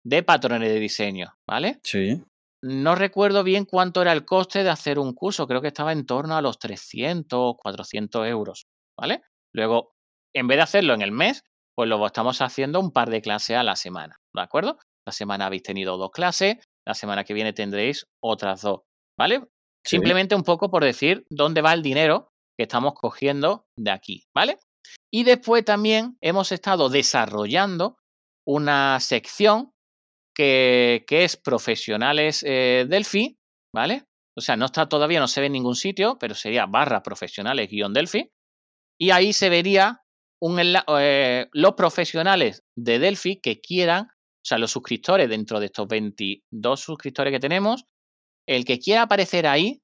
de 0.05 0.25
patrones 0.25 0.71
de 0.71 0.81
diseño, 0.81 1.37
¿vale? 1.49 1.79
Sí. 1.85 2.21
No 2.65 2.97
recuerdo 2.97 3.45
bien 3.45 3.65
cuánto 3.65 4.03
era 4.03 4.13
el 4.13 4.25
coste 4.25 4.65
de 4.65 4.71
hacer 4.71 4.99
un 4.99 5.15
curso, 5.15 5.47
creo 5.47 5.63
que 5.63 5.69
estaba 5.69 5.93
en 5.93 6.05
torno 6.05 6.35
a 6.37 6.43
los 6.43 6.59
300, 6.59 7.55
400 7.59 8.27
euros, 8.27 8.67
¿vale? 8.99 9.23
Luego, 9.55 9.95
en 10.35 10.49
vez 10.49 10.57
de 10.57 10.63
hacerlo 10.63 10.95
en 10.95 11.03
el 11.03 11.13
mes, 11.13 11.45
pues 11.77 11.89
lo 11.89 12.05
estamos 12.07 12.41
haciendo 12.41 12.81
un 12.81 12.93
par 12.93 13.11
de 13.11 13.23
clases 13.23 13.57
a 13.57 13.63
la 13.63 13.77
semana, 13.77 14.17
¿de 14.35 14.43
acuerdo? 14.43 14.79
La 15.07 15.13
semana 15.13 15.47
habéis 15.47 15.63
tenido 15.63 15.97
dos 15.97 16.11
clases, 16.11 16.57
la 16.87 16.95
semana 16.95 17.25
que 17.25 17.35
viene 17.35 17.53
tendréis 17.53 18.07
otras 18.23 18.63
dos, 18.63 18.81
¿vale? 19.19 19.41
Sí. 19.85 19.97
Simplemente 19.97 20.35
un 20.35 20.45
poco 20.45 20.71
por 20.71 20.85
decir 20.85 21.25
dónde 21.31 21.63
va 21.63 21.73
el 21.73 21.83
dinero 21.83 22.29
que 22.57 22.65
estamos 22.65 22.95
cogiendo 22.95 23.65
de 23.77 23.91
aquí, 23.91 24.25
¿vale? 24.35 24.59
Y 25.13 25.25
después 25.25 25.65
también 25.65 26.17
hemos 26.21 26.53
estado 26.53 26.89
desarrollando 26.89 27.97
una 28.47 28.99
sección 29.01 29.73
que, 30.35 31.05
que 31.07 31.25
es 31.25 31.37
profesionales 31.37 32.45
eh, 32.47 32.87
Delphi, 32.89 33.37
¿vale? 33.75 34.05
O 34.37 34.41
sea, 34.41 34.57
no 34.57 34.67
está 34.67 34.89
todavía, 34.89 35.21
no 35.21 35.29
se 35.29 35.41
ve 35.41 35.47
en 35.47 35.53
ningún 35.53 35.75
sitio, 35.75 36.17
pero 36.19 36.35
sería 36.35 36.67
barra 36.67 37.03
profesionales 37.03 37.69
guion 37.69 37.93
Delphi. 37.93 38.31
Y 38.99 39.11
ahí 39.11 39.33
se 39.33 39.51
vería 39.51 40.03
eh, 40.99 41.49
los 41.53 41.75
profesionales 41.75 42.65
de 42.77 42.99
Delphi 42.99 43.41
que 43.41 43.61
quieran, 43.61 44.07
o 44.07 44.45
sea, 44.45 44.59
los 44.59 44.73
suscriptores 44.73 45.29
dentro 45.29 45.61
de 45.61 45.67
estos 45.67 45.87
22 45.87 46.81
suscriptores 46.81 47.33
que 47.33 47.41
tenemos, 47.41 47.85
el 48.49 48.65
que 48.65 48.81
quiera 48.81 49.03
aparecer 49.03 49.47
ahí 49.47 49.83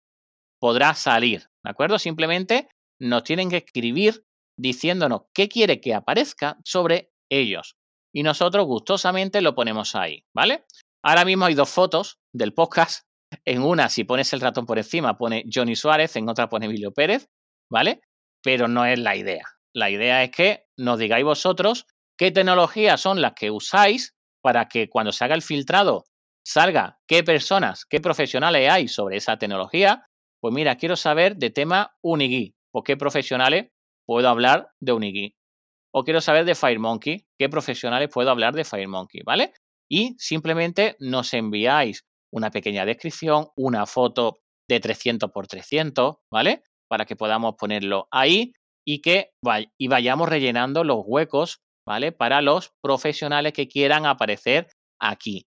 podrá 0.60 0.94
salir, 0.94 1.42
¿de 1.64 1.70
acuerdo? 1.70 1.98
Simplemente 1.98 2.68
nos 3.00 3.22
tienen 3.22 3.50
que 3.50 3.58
escribir 3.58 4.24
diciéndonos 4.58 5.22
qué 5.32 5.48
quiere 5.48 5.80
que 5.80 5.94
aparezca 5.94 6.58
sobre 6.64 7.12
ellos. 7.30 7.76
Y 8.12 8.24
nosotros 8.24 8.66
gustosamente 8.66 9.40
lo 9.40 9.54
ponemos 9.54 9.94
ahí, 9.94 10.24
¿vale? 10.34 10.64
Ahora 11.04 11.24
mismo 11.24 11.44
hay 11.44 11.54
dos 11.54 11.70
fotos 11.70 12.18
del 12.34 12.52
podcast. 12.52 13.06
En 13.44 13.62
una, 13.62 13.88
si 13.88 14.04
pones 14.04 14.32
el 14.32 14.40
ratón 14.40 14.66
por 14.66 14.78
encima, 14.78 15.16
pone 15.16 15.44
Johnny 15.52 15.76
Suárez, 15.76 16.16
en 16.16 16.28
otra 16.28 16.48
pone 16.48 16.66
Emilio 16.66 16.92
Pérez, 16.92 17.28
¿vale? 17.70 18.00
Pero 18.42 18.66
no 18.66 18.84
es 18.84 18.98
la 18.98 19.14
idea. 19.14 19.57
La 19.78 19.90
idea 19.90 20.24
es 20.24 20.32
que 20.32 20.64
nos 20.76 20.98
digáis 20.98 21.24
vosotros 21.24 21.86
qué 22.16 22.32
tecnologías 22.32 23.00
son 23.00 23.22
las 23.22 23.34
que 23.34 23.52
usáis 23.52 24.12
para 24.42 24.66
que 24.66 24.88
cuando 24.88 25.12
se 25.12 25.24
haga 25.24 25.36
el 25.36 25.42
filtrado 25.42 26.04
salga 26.44 26.98
qué 27.06 27.22
personas, 27.22 27.84
qué 27.84 28.00
profesionales 28.00 28.68
hay 28.68 28.88
sobre 28.88 29.18
esa 29.18 29.36
tecnología. 29.36 30.04
Pues 30.40 30.52
mira, 30.52 30.74
quiero 30.74 30.96
saber 30.96 31.36
de 31.36 31.50
tema 31.50 31.96
Unigui, 32.02 32.56
o 32.74 32.82
qué 32.82 32.96
profesionales 32.96 33.70
puedo 34.04 34.28
hablar 34.28 34.68
de 34.80 34.94
Unigui. 34.94 35.36
O 35.94 36.02
quiero 36.02 36.20
saber 36.20 36.44
de 36.44 36.56
FireMonkey, 36.56 37.28
qué 37.38 37.48
profesionales 37.48 38.08
puedo 38.12 38.32
hablar 38.32 38.54
de 38.56 38.64
FireMonkey, 38.64 39.22
¿vale? 39.24 39.52
Y 39.88 40.16
simplemente 40.18 40.96
nos 40.98 41.32
enviáis 41.34 42.04
una 42.32 42.50
pequeña 42.50 42.84
descripción, 42.84 43.46
una 43.54 43.86
foto 43.86 44.40
de 44.68 44.80
300 44.80 45.30
por 45.30 45.46
300, 45.46 46.16
¿vale? 46.32 46.64
Para 46.88 47.04
que 47.04 47.14
podamos 47.14 47.54
ponerlo 47.56 48.08
ahí 48.10 48.52
y 48.88 49.02
que 49.02 49.32
y 49.76 49.88
vayamos 49.88 50.30
rellenando 50.30 50.82
los 50.82 51.02
huecos, 51.04 51.60
¿vale? 51.86 52.10
Para 52.10 52.40
los 52.40 52.72
profesionales 52.82 53.52
que 53.52 53.68
quieran 53.68 54.06
aparecer 54.06 54.68
aquí. 54.98 55.44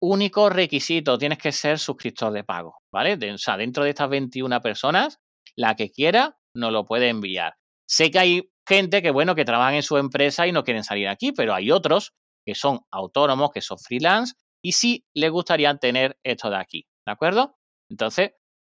Único 0.00 0.50
requisito, 0.50 1.18
tienes 1.18 1.38
que 1.38 1.50
ser 1.50 1.80
suscriptor 1.80 2.32
de 2.32 2.44
pago, 2.44 2.76
¿vale? 2.94 3.18
O 3.32 3.38
sea, 3.38 3.56
dentro 3.56 3.82
de 3.82 3.90
estas 3.90 4.08
21 4.08 4.60
personas, 4.60 5.18
la 5.56 5.74
que 5.74 5.90
quiera 5.90 6.38
nos 6.54 6.70
lo 6.70 6.86
puede 6.86 7.08
enviar. 7.08 7.54
Sé 7.88 8.12
que 8.12 8.20
hay 8.20 8.50
gente 8.68 9.02
que, 9.02 9.10
bueno, 9.10 9.34
que 9.34 9.44
trabaja 9.44 9.74
en 9.74 9.82
su 9.82 9.96
empresa 9.96 10.46
y 10.46 10.52
no 10.52 10.62
quieren 10.62 10.84
salir 10.84 11.08
aquí, 11.08 11.32
pero 11.32 11.54
hay 11.54 11.72
otros 11.72 12.12
que 12.46 12.54
son 12.54 12.82
autónomos, 12.92 13.50
que 13.50 13.62
son 13.62 13.78
freelance 13.78 14.34
y 14.62 14.72
sí 14.72 15.04
les 15.12 15.32
gustaría 15.32 15.76
tener 15.78 16.18
esto 16.24 16.50
de 16.50 16.56
aquí, 16.56 16.86
¿de 17.04 17.12
acuerdo? 17.12 17.56
Entonces, 17.90 18.30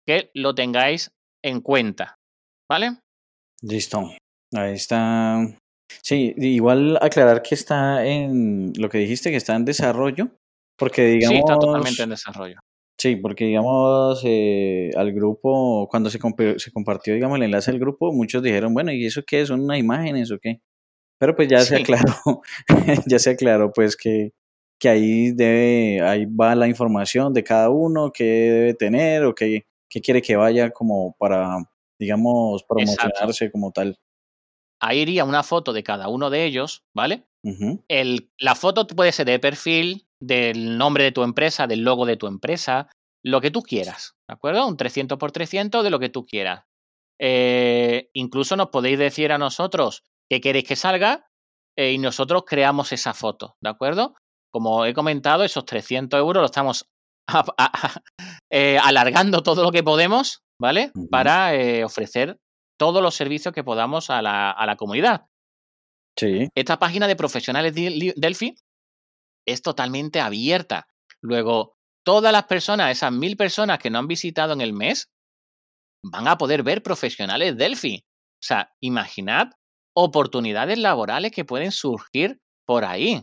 que 0.04 0.32
lo 0.34 0.52
tengáis 0.52 1.12
en 1.44 1.60
cuenta, 1.60 2.18
¿vale? 2.68 2.98
Listo. 3.62 4.10
Ahí 4.54 4.74
está. 4.74 5.46
Sí, 6.02 6.34
igual 6.36 6.98
aclarar 7.00 7.42
que 7.42 7.54
está 7.54 8.06
en 8.06 8.72
lo 8.76 8.88
que 8.88 8.98
dijiste, 8.98 9.30
que 9.30 9.36
está 9.36 9.54
en 9.56 9.64
desarrollo, 9.64 10.30
porque 10.78 11.04
digamos... 11.04 11.36
Sí, 11.36 11.40
está 11.40 11.58
totalmente 11.58 12.02
en 12.02 12.10
desarrollo. 12.10 12.60
Sí, 12.98 13.16
porque 13.16 13.46
digamos 13.46 14.22
eh, 14.24 14.90
al 14.94 15.12
grupo, 15.12 15.88
cuando 15.90 16.10
se, 16.10 16.18
comp 16.18 16.38
se, 16.58 16.70
compartió 16.70 17.14
digamos 17.14 17.38
el 17.38 17.44
enlace 17.44 17.70
al 17.70 17.78
grupo, 17.78 18.12
muchos 18.12 18.42
dijeron, 18.42 18.74
bueno, 18.74 18.92
¿y 18.92 19.06
eso 19.06 19.22
qué? 19.26 19.46
¿Son 19.46 19.62
unas 19.62 19.78
imágenes 19.78 20.30
o 20.30 20.38
qué? 20.38 20.60
Pero 21.18 21.34
pues 21.34 21.48
ya 21.48 21.60
sí. 21.60 21.68
se 21.68 21.76
aclaró, 21.76 22.42
ya 23.06 23.18
se 23.18 23.30
aclaró 23.30 23.72
pues 23.72 23.96
que, 23.96 24.32
que 24.78 24.88
ahí 24.90 25.32
debe, 25.32 26.02
ahí 26.02 26.26
va 26.26 26.54
la 26.54 26.68
información 26.68 27.32
de 27.32 27.44
cada 27.44 27.70
uno, 27.70 28.12
qué 28.12 28.24
debe 28.24 28.74
tener 28.74 29.24
o 29.24 29.34
qué, 29.34 29.64
qué 29.88 30.00
quiere 30.02 30.22
que 30.22 30.36
vaya 30.36 30.70
como 30.70 31.14
para, 31.18 31.56
digamos, 32.00 32.64
promocionarse 32.64 33.44
Exacto. 33.44 33.52
como 33.52 33.70
tal. 33.72 33.98
Ahí 34.82 35.00
iría 35.00 35.24
una 35.24 35.42
foto 35.42 35.72
de 35.74 35.82
cada 35.84 36.08
uno 36.08 36.30
de 36.30 36.46
ellos, 36.46 36.82
¿vale? 36.96 37.26
Uh 37.44 37.50
-huh. 37.50 37.84
El, 37.88 38.32
la 38.38 38.54
foto 38.54 38.86
puede 38.86 39.12
ser 39.12 39.26
de 39.26 39.38
perfil, 39.38 40.06
del 40.20 40.78
nombre 40.78 41.04
de 41.04 41.12
tu 41.12 41.22
empresa, 41.22 41.66
del 41.66 41.84
logo 41.84 42.06
de 42.06 42.16
tu 42.16 42.26
empresa, 42.26 42.88
lo 43.22 43.40
que 43.42 43.50
tú 43.50 43.62
quieras, 43.62 44.14
¿de 44.26 44.34
acuerdo? 44.34 44.66
Un 44.66 44.78
300 44.78 45.18
por 45.18 45.32
300 45.32 45.84
de 45.84 45.90
lo 45.90 45.98
que 45.98 46.08
tú 46.08 46.24
quieras. 46.24 46.64
Eh, 47.20 48.08
incluso 48.14 48.56
nos 48.56 48.68
podéis 48.68 48.98
decir 48.98 49.30
a 49.30 49.38
nosotros 49.38 50.04
qué 50.30 50.40
queréis 50.40 50.66
que 50.66 50.76
salga 50.76 51.26
eh, 51.76 51.92
y 51.92 51.98
nosotros 51.98 52.44
creamos 52.46 52.92
esa 52.92 53.12
foto, 53.12 53.56
¿de 53.62 53.68
acuerdo? 53.68 54.14
Como 54.50 54.86
he 54.86 54.94
comentado, 54.94 55.44
esos 55.44 55.66
300 55.66 56.18
euros 56.18 56.40
lo 56.40 56.46
estamos 56.46 56.86
a, 57.28 57.44
a, 57.58 57.86
a, 57.88 58.02
eh, 58.50 58.78
alargando 58.82 59.42
todo 59.42 59.62
lo 59.62 59.70
que 59.70 59.82
podemos, 59.82 60.42
¿vale? 60.60 60.92
Uh 60.94 61.00
-huh. 61.00 61.10
Para 61.10 61.54
eh, 61.54 61.84
ofrecer 61.84 62.38
todos 62.78 63.02
los 63.02 63.14
servicios 63.14 63.52
que 63.54 63.64
podamos 63.64 64.10
a 64.10 64.22
la, 64.22 64.50
a 64.50 64.66
la 64.66 64.76
comunidad. 64.76 65.26
Sí. 66.18 66.48
Esta 66.54 66.78
página 66.78 67.08
de 67.08 67.16
profesionales 67.16 67.74
Delphi 67.74 68.54
es 69.46 69.62
totalmente 69.62 70.20
abierta. 70.20 70.86
Luego, 71.22 71.74
todas 72.04 72.32
las 72.32 72.44
personas, 72.44 72.90
esas 72.90 73.12
mil 73.12 73.36
personas 73.36 73.78
que 73.78 73.90
no 73.90 73.98
han 73.98 74.06
visitado 74.06 74.52
en 74.52 74.60
el 74.60 74.72
mes, 74.72 75.10
van 76.04 76.28
a 76.28 76.36
poder 76.36 76.62
ver 76.62 76.82
profesionales 76.82 77.56
Delphi. 77.56 78.02
O 78.42 78.42
sea, 78.42 78.72
imaginad 78.80 79.48
oportunidades 79.94 80.78
laborales 80.78 81.32
que 81.32 81.44
pueden 81.44 81.72
surgir 81.72 82.38
por 82.66 82.84
ahí, 82.84 83.22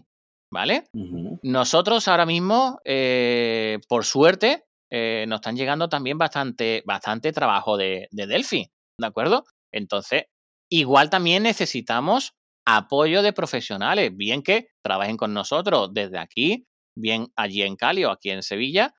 ¿vale? 0.51 0.83
Uh 0.93 0.99
-huh. 0.99 1.39
Nosotros 1.43 2.07
ahora 2.07 2.25
mismo, 2.25 2.79
eh, 2.85 3.79
por 3.87 4.05
suerte, 4.05 4.66
eh, 4.91 5.25
nos 5.27 5.37
están 5.37 5.55
llegando 5.55 5.89
también 5.89 6.17
bastante, 6.17 6.83
bastante 6.85 7.31
trabajo 7.31 7.77
de, 7.77 8.07
de 8.11 8.27
Delphi, 8.27 8.69
¿de 8.99 9.07
acuerdo? 9.07 9.43
Entonces, 9.71 10.25
igual 10.69 11.09
también 11.09 11.43
necesitamos 11.43 12.33
apoyo 12.65 13.21
de 13.21 13.33
profesionales, 13.33 14.11
bien 14.15 14.43
que 14.43 14.67
trabajen 14.83 15.17
con 15.17 15.33
nosotros 15.33 15.89
desde 15.93 16.19
aquí, 16.19 16.67
bien 16.97 17.27
allí 17.37 17.63
en 17.63 17.75
Cali 17.77 18.03
o 18.03 18.11
aquí 18.11 18.29
en 18.29 18.43
Sevilla, 18.43 18.93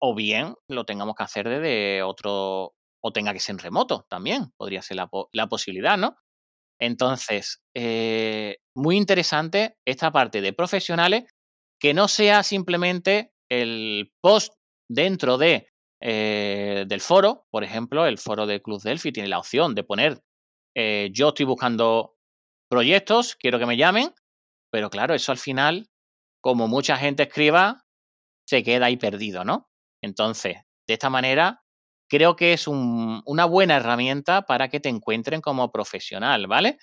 o 0.00 0.14
bien 0.14 0.54
lo 0.68 0.84
tengamos 0.84 1.14
que 1.14 1.22
hacer 1.22 1.48
desde 1.48 2.02
otro, 2.02 2.74
o 3.02 3.12
tenga 3.12 3.32
que 3.32 3.40
ser 3.40 3.54
en 3.54 3.60
remoto 3.60 4.06
también, 4.10 4.52
podría 4.58 4.82
ser 4.82 4.98
la, 4.98 5.46
posibilidad, 5.46 5.96
¿no? 5.96 6.16
Entonces, 6.78 7.62
eh, 7.74 8.58
muy 8.74 8.96
interesante 8.96 9.76
esta 9.86 10.12
parte 10.12 10.42
de 10.42 10.52
profesionales, 10.52 11.24
que 11.80 11.94
no 11.94 12.08
sea 12.08 12.42
simplemente 12.42 13.32
el 13.50 14.12
post 14.20 14.52
dentro 14.88 15.38
de, 15.38 15.68
eh, 16.00 16.84
del 16.86 17.00
foro, 17.00 17.46
por 17.50 17.64
ejemplo, 17.64 18.06
el 18.06 18.18
foro 18.18 18.46
de 18.46 18.62
Club 18.62 18.82
Delphi 18.82 19.12
tiene 19.12 19.28
la 19.28 19.38
opción 19.38 19.74
de 19.74 19.84
poner, 19.84 20.22
eh, 20.74 21.10
yo 21.12 21.28
estoy 21.28 21.46
buscando 21.46 22.16
proyectos, 22.70 23.36
quiero 23.36 23.58
que 23.58 23.66
me 23.66 23.76
llamen, 23.76 24.12
pero 24.70 24.90
claro, 24.90 25.14
eso 25.14 25.32
al 25.32 25.38
final, 25.38 25.88
como 26.42 26.68
mucha 26.68 26.96
gente 26.96 27.24
escriba, 27.24 27.84
se 28.48 28.62
queda 28.62 28.86
ahí 28.86 28.96
perdido, 28.96 29.44
¿no? 29.44 29.68
Entonces, 30.02 30.58
de 30.86 30.94
esta 30.94 31.10
manera, 31.10 31.62
creo 32.08 32.36
que 32.36 32.52
es 32.52 32.68
un, 32.68 33.22
una 33.24 33.44
buena 33.46 33.76
herramienta 33.76 34.42
para 34.42 34.68
que 34.68 34.80
te 34.80 34.88
encuentren 34.88 35.40
como 35.40 35.72
profesional, 35.72 36.46
¿vale? 36.46 36.78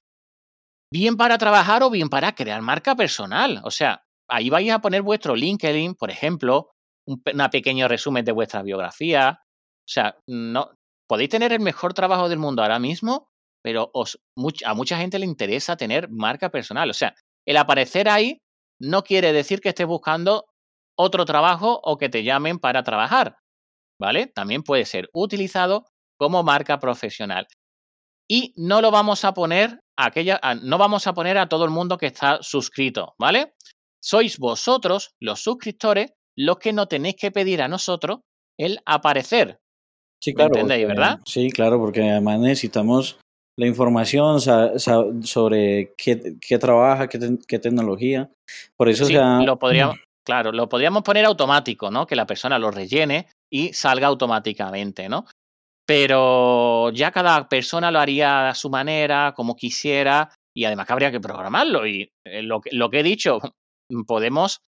bien 0.94 1.18
para 1.18 1.40
trabajar 1.40 1.82
o 1.82 1.90
bien 1.90 2.08
para 2.08 2.36
crear 2.36 2.62
marca 2.62 2.96
personal. 2.96 3.62
O 3.64 3.72
sea, 3.72 4.04
ahí 4.30 4.52
vais 4.52 4.70
a 4.72 4.80
poner 4.80 5.02
vuestro 5.02 5.36
LinkedIn, 5.36 5.96
por 5.96 6.12
ejemplo, 6.12 6.70
un 7.08 7.22
pequeño 7.22 7.88
resumen 7.88 8.26
de 8.26 8.32
vuestra 8.32 8.64
biografía. 8.64 9.40
O 9.42 9.90
sea, 9.90 10.18
no, 10.28 10.72
podéis 11.08 11.30
tener 11.30 11.54
el 11.54 11.60
mejor 11.60 11.94
trabajo 11.94 12.30
del 12.30 12.40
mundo 12.40 12.62
ahora 12.62 12.80
mismo, 12.80 13.28
pero 13.64 13.90
os, 13.94 14.20
a 14.66 14.74
mucha 14.74 14.98
gente 14.98 15.20
le 15.20 15.26
interesa 15.26 15.78
tener 15.78 16.10
marca 16.10 16.50
personal. 16.50 16.90
O 16.90 16.94
sea, 16.94 17.16
el 17.46 17.58
aparecer 17.58 18.10
ahí 18.10 18.40
no 18.80 19.04
quiere 19.04 19.34
decir 19.34 19.62
que 19.62 19.70
estés 19.70 19.88
buscando 19.88 20.46
otro 20.98 21.26
trabajo 21.26 21.80
o 21.84 21.98
que 21.98 22.10
te 22.10 22.24
llamen 22.24 22.60
para 22.60 22.84
trabajar. 22.84 23.38
¿Vale? 24.00 24.28
También 24.28 24.64
puede 24.64 24.86
ser 24.86 25.10
utilizado 25.14 25.86
como 26.18 26.44
marca 26.44 26.80
profesional. 26.80 27.48
Y 28.30 28.54
no 28.58 28.82
lo 28.82 28.92
vamos 28.92 29.26
a 29.26 29.34
poner 29.34 29.80
a 29.98 30.08
aquella, 30.08 30.40
no 30.62 30.78
vamos 30.78 31.08
a 31.08 31.14
poner 31.14 31.38
a 31.38 31.48
todo 31.48 31.66
el 31.66 31.72
mundo 31.72 31.98
que 31.98 32.08
está 32.08 32.40
suscrito, 32.42 33.14
¿vale? 33.20 33.54
Sois 34.02 34.38
vosotros, 34.38 35.12
los 35.20 35.42
suscriptores, 35.42 36.12
los 36.38 36.58
que 36.58 36.74
no 36.74 36.88
tenéis 36.88 37.16
que 37.16 37.32
pedir 37.32 37.62
a 37.62 37.68
nosotros 37.68 38.20
el 38.60 38.80
aparecer. 38.86 39.60
Sí, 40.24 40.34
claro. 40.34 40.52
¿Entendéis, 40.54 40.88
verdad? 40.88 41.20
Sí, 41.26 41.50
claro, 41.50 41.80
porque 41.80 42.10
además 42.10 42.40
necesitamos 42.40 43.20
la 43.58 43.68
información 43.68 44.40
sobre 44.40 45.94
qué, 45.98 46.36
qué 46.42 46.58
trabaja, 46.58 47.08
qué, 47.08 47.38
qué, 47.48 47.60
tecnología. 47.60 48.32
Por 48.78 48.90
eso 48.90 49.06
sí, 49.06 49.14
lo 49.14 49.58
podríamos, 49.60 49.98
claro, 50.26 50.52
lo 50.52 50.70
podríamos 50.70 51.04
poner 51.04 51.26
automático, 51.26 51.92
¿no? 51.92 52.08
Que 52.08 52.16
la 52.16 52.26
persona 52.26 52.58
lo 52.58 52.72
rellene 52.72 53.28
y 53.52 53.74
salga 53.74 54.08
automáticamente, 54.08 55.10
¿no? 55.10 55.26
Pero 55.86 56.92
ya 56.92 57.12
cada 57.12 57.50
persona 57.50 57.92
lo 57.92 58.00
haría 58.00 58.50
a 58.50 58.56
su 58.56 58.70
manera, 58.70 59.34
como 59.36 59.56
quisiera, 59.56 60.30
y 60.56 60.66
además 60.66 60.88
que 60.88 60.94
habría 60.94 61.12
que 61.12 61.20
programarlo. 61.20 61.86
Y 61.86 62.10
eh, 62.26 62.42
lo 62.42 62.62
que, 62.62 62.70
lo 62.72 62.90
que 62.90 63.02
he 63.02 63.04
dicho, 63.04 63.40
podemos, 64.08 64.62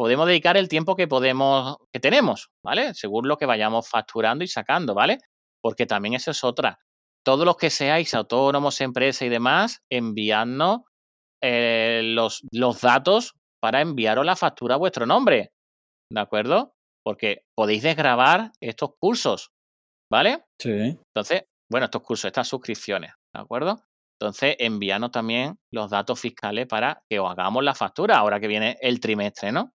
podemos 0.00 0.26
dedicar 0.26 0.56
el 0.56 0.68
tiempo 0.68 0.96
que 0.96 1.06
podemos, 1.06 1.76
que 1.92 2.00
tenemos, 2.00 2.48
¿vale? 2.64 2.94
Según 2.94 3.28
lo 3.28 3.36
que 3.36 3.44
vayamos 3.44 3.86
facturando 3.86 4.42
y 4.42 4.48
sacando, 4.48 4.94
¿vale? 4.94 5.18
Porque 5.62 5.84
también 5.84 6.14
eso 6.14 6.30
es 6.30 6.42
otra 6.42 6.78
todos 7.22 7.44
los 7.44 7.56
que 7.56 7.70
seáis 7.70 8.14
autónomos, 8.14 8.80
empresa 8.80 9.24
y 9.24 9.28
demás, 9.28 9.82
enviadnos 9.90 10.80
eh, 11.42 12.02
los, 12.04 12.42
los 12.50 12.80
datos 12.80 13.34
para 13.60 13.80
enviaros 13.80 14.24
la 14.24 14.36
factura 14.36 14.74
a 14.74 14.78
vuestro 14.78 15.06
nombre. 15.06 15.52
¿De 16.10 16.20
acuerdo? 16.20 16.72
Porque 17.04 17.42
podéis 17.54 17.82
desgrabar 17.82 18.52
estos 18.60 18.90
cursos. 18.98 19.50
¿Vale? 20.10 20.44
Sí. 20.58 20.98
Entonces, 21.14 21.44
bueno, 21.70 21.84
estos 21.84 22.02
cursos, 22.02 22.26
estas 22.26 22.48
suscripciones. 22.48 23.12
¿De 23.34 23.40
acuerdo? 23.40 23.80
Entonces, 24.18 24.56
envíanos 24.58 25.12
también 25.12 25.56
los 25.72 25.90
datos 25.90 26.20
fiscales 26.20 26.66
para 26.66 27.02
que 27.08 27.20
os 27.20 27.30
hagamos 27.30 27.62
la 27.62 27.74
factura 27.74 28.18
ahora 28.18 28.40
que 28.40 28.48
viene 28.48 28.76
el 28.80 28.98
trimestre, 28.98 29.52
¿no? 29.52 29.72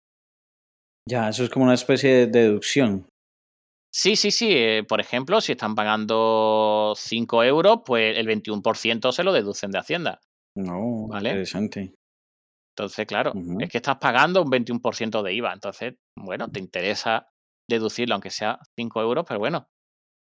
Ya, 1.08 1.28
eso 1.28 1.44
es 1.44 1.50
como 1.50 1.64
una 1.64 1.74
especie 1.74 2.10
de 2.10 2.26
deducción. 2.26 3.06
Sí, 3.94 4.16
sí, 4.16 4.30
sí. 4.30 4.50
Eh, 4.50 4.84
por 4.86 5.00
ejemplo, 5.00 5.40
si 5.40 5.52
están 5.52 5.74
pagando 5.74 6.92
5 6.96 7.44
euros, 7.44 7.80
pues 7.86 8.18
el 8.18 8.26
21% 8.26 9.12
se 9.12 9.22
lo 9.24 9.32
deducen 9.32 9.70
de 9.70 9.78
Hacienda. 9.78 10.20
No, 10.56 11.06
¿vale? 11.08 11.30
interesante. 11.30 11.94
Entonces, 12.76 13.06
claro, 13.06 13.32
es 13.58 13.70
que 13.70 13.78
estás 13.78 13.96
pagando 13.96 14.42
un 14.42 14.50
21% 14.50 15.22
de 15.22 15.32
IVA. 15.32 15.54
Entonces, 15.54 15.94
bueno, 16.18 16.50
te 16.50 16.60
interesa 16.60 17.26
deducirlo, 17.70 18.14
aunque 18.14 18.28
sea 18.28 18.58
5 18.78 19.00
euros, 19.00 19.24
pero 19.26 19.40
bueno, 19.40 19.66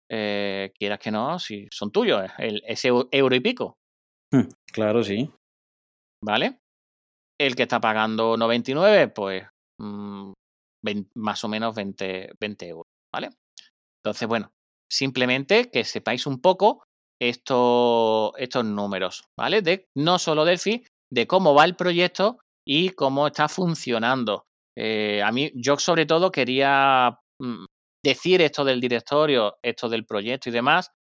eh, 0.10 0.72
quieras 0.78 1.00
que 1.00 1.12
no, 1.12 1.38
si 1.38 1.68
son 1.70 1.92
tuyos, 1.92 2.32
el, 2.38 2.64
ese 2.66 2.88
euro 2.88 3.36
y 3.36 3.40
pico. 3.42 3.76
Hmm, 4.34 4.48
claro, 4.72 5.04
sí. 5.04 5.30
¿Vale? 6.24 6.60
El 7.38 7.56
que 7.56 7.64
está 7.64 7.82
pagando 7.82 8.38
99, 8.38 9.10
pues 9.10 9.44
mmm, 9.82 10.32
más 11.16 11.44
o 11.44 11.48
menos 11.48 11.76
20, 11.76 12.34
20 12.40 12.68
euros. 12.68 12.88
¿Vale? 13.14 13.30
Entonces, 14.04 14.28
bueno, 14.28 14.52
simplemente 14.90 15.70
que 15.72 15.84
sepáis 15.84 16.26
un 16.26 16.42
poco 16.42 16.84
estos, 17.22 18.32
estos 18.38 18.66
números, 18.66 19.26
¿vale? 19.38 19.62
De 19.62 19.88
no 19.96 20.20
solo 20.20 20.46
Delphi, 20.46 20.86
de 21.12 21.28
cómo 21.28 21.54
va 21.54 21.66
el 21.66 21.76
proyecto 21.76 22.40
y 22.66 22.90
cómo 22.92 23.28
está 23.28 23.50
funcionando. 23.50 24.46
Eh, 24.78 25.22
a 25.22 25.32
mí, 25.32 25.52
yo 25.56 25.78
sobre 25.78 26.06
todo 26.06 26.32
quería 26.32 27.20
mm, 27.42 27.66
decir 28.04 28.42
esto 28.42 28.64
del 28.64 28.80
directorio, 28.80 29.58
esto 29.62 29.90
del 29.90 30.06
proyecto 30.06 30.50
y 30.50 30.54
demás, 30.54 30.92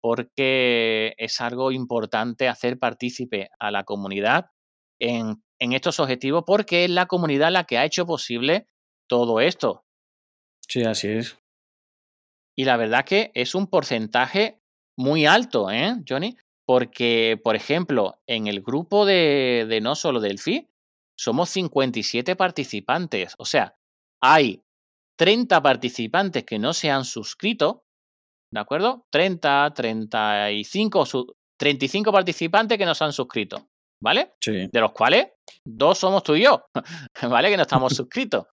porque 0.00 1.14
es 1.18 1.40
algo 1.40 1.72
importante 1.72 2.48
hacer 2.48 2.78
partícipe 2.78 3.50
a 3.58 3.70
la 3.70 3.84
comunidad 3.84 4.46
en, 5.00 5.42
en 5.60 5.72
estos 5.72 6.00
objetivos, 6.00 6.44
porque 6.46 6.84
es 6.84 6.90
la 6.90 7.06
comunidad 7.06 7.50
la 7.50 7.64
que 7.64 7.76
ha 7.76 7.84
hecho 7.84 8.06
posible 8.06 8.66
todo 9.08 9.40
esto. 9.40 9.84
Sí, 10.68 10.82
así 10.82 11.08
es. 11.08 11.38
Y 12.56 12.64
la 12.64 12.76
verdad 12.76 13.04
que 13.04 13.30
es 13.34 13.54
un 13.54 13.66
porcentaje 13.66 14.60
muy 14.96 15.26
alto, 15.26 15.70
¿eh, 15.70 15.94
Johnny? 16.08 16.36
Porque, 16.66 17.38
por 17.42 17.54
ejemplo, 17.54 18.18
en 18.26 18.46
el 18.46 18.62
grupo 18.62 19.04
de, 19.04 19.66
de 19.68 19.80
no 19.80 19.94
solo 19.94 20.20
del 20.20 20.38
FI, 20.38 20.68
somos 21.16 21.50
57 21.50 22.34
participantes. 22.34 23.34
O 23.38 23.44
sea, 23.44 23.76
hay 24.20 24.62
30 25.18 25.62
participantes 25.62 26.44
que 26.44 26.58
no 26.58 26.72
se 26.72 26.90
han 26.90 27.04
suscrito, 27.04 27.84
¿de 28.52 28.60
acuerdo? 28.60 29.06
30, 29.10 29.72
35, 29.74 31.04
35 31.58 32.12
participantes 32.12 32.78
que 32.78 32.86
no 32.86 32.94
se 32.94 33.04
han 33.04 33.12
suscrito, 33.12 33.68
¿vale? 34.02 34.34
Sí. 34.40 34.68
De 34.70 34.80
los 34.80 34.92
cuales 34.92 35.28
dos 35.64 35.98
somos 35.98 36.22
tú 36.22 36.34
y 36.34 36.44
yo, 36.44 36.66
¿vale? 37.30 37.50
Que 37.50 37.56
no 37.56 37.62
estamos 37.62 37.92
suscritos. 37.96 38.46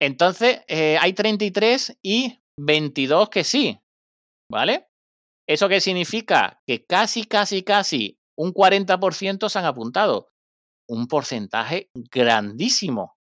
Entonces, 0.00 0.60
eh, 0.68 0.96
hay 1.00 1.12
33 1.12 1.98
y 2.02 2.38
22 2.58 3.30
que 3.30 3.44
sí, 3.44 3.80
¿vale? 4.50 4.88
¿Eso 5.48 5.68
qué 5.68 5.80
significa? 5.80 6.60
Que 6.66 6.84
casi, 6.84 7.24
casi, 7.24 7.62
casi 7.62 8.18
un 8.38 8.52
40% 8.52 9.48
se 9.48 9.58
han 9.58 9.64
apuntado. 9.64 10.28
Un 10.88 11.06
porcentaje 11.06 11.90
grandísimo. 11.94 13.16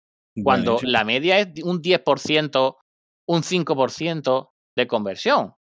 Cuando 0.43 0.79
la 0.83 1.05
media 1.05 1.39
es 1.39 1.63
un 1.63 1.81
10%, 1.81 2.77
un 3.29 3.41
5% 3.41 4.49
de 4.77 4.87
conversión. 4.87 5.55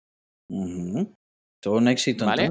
Todo 1.63 1.75
un 1.75 1.89
éxito. 1.89 2.27
¿Vale? 2.27 2.51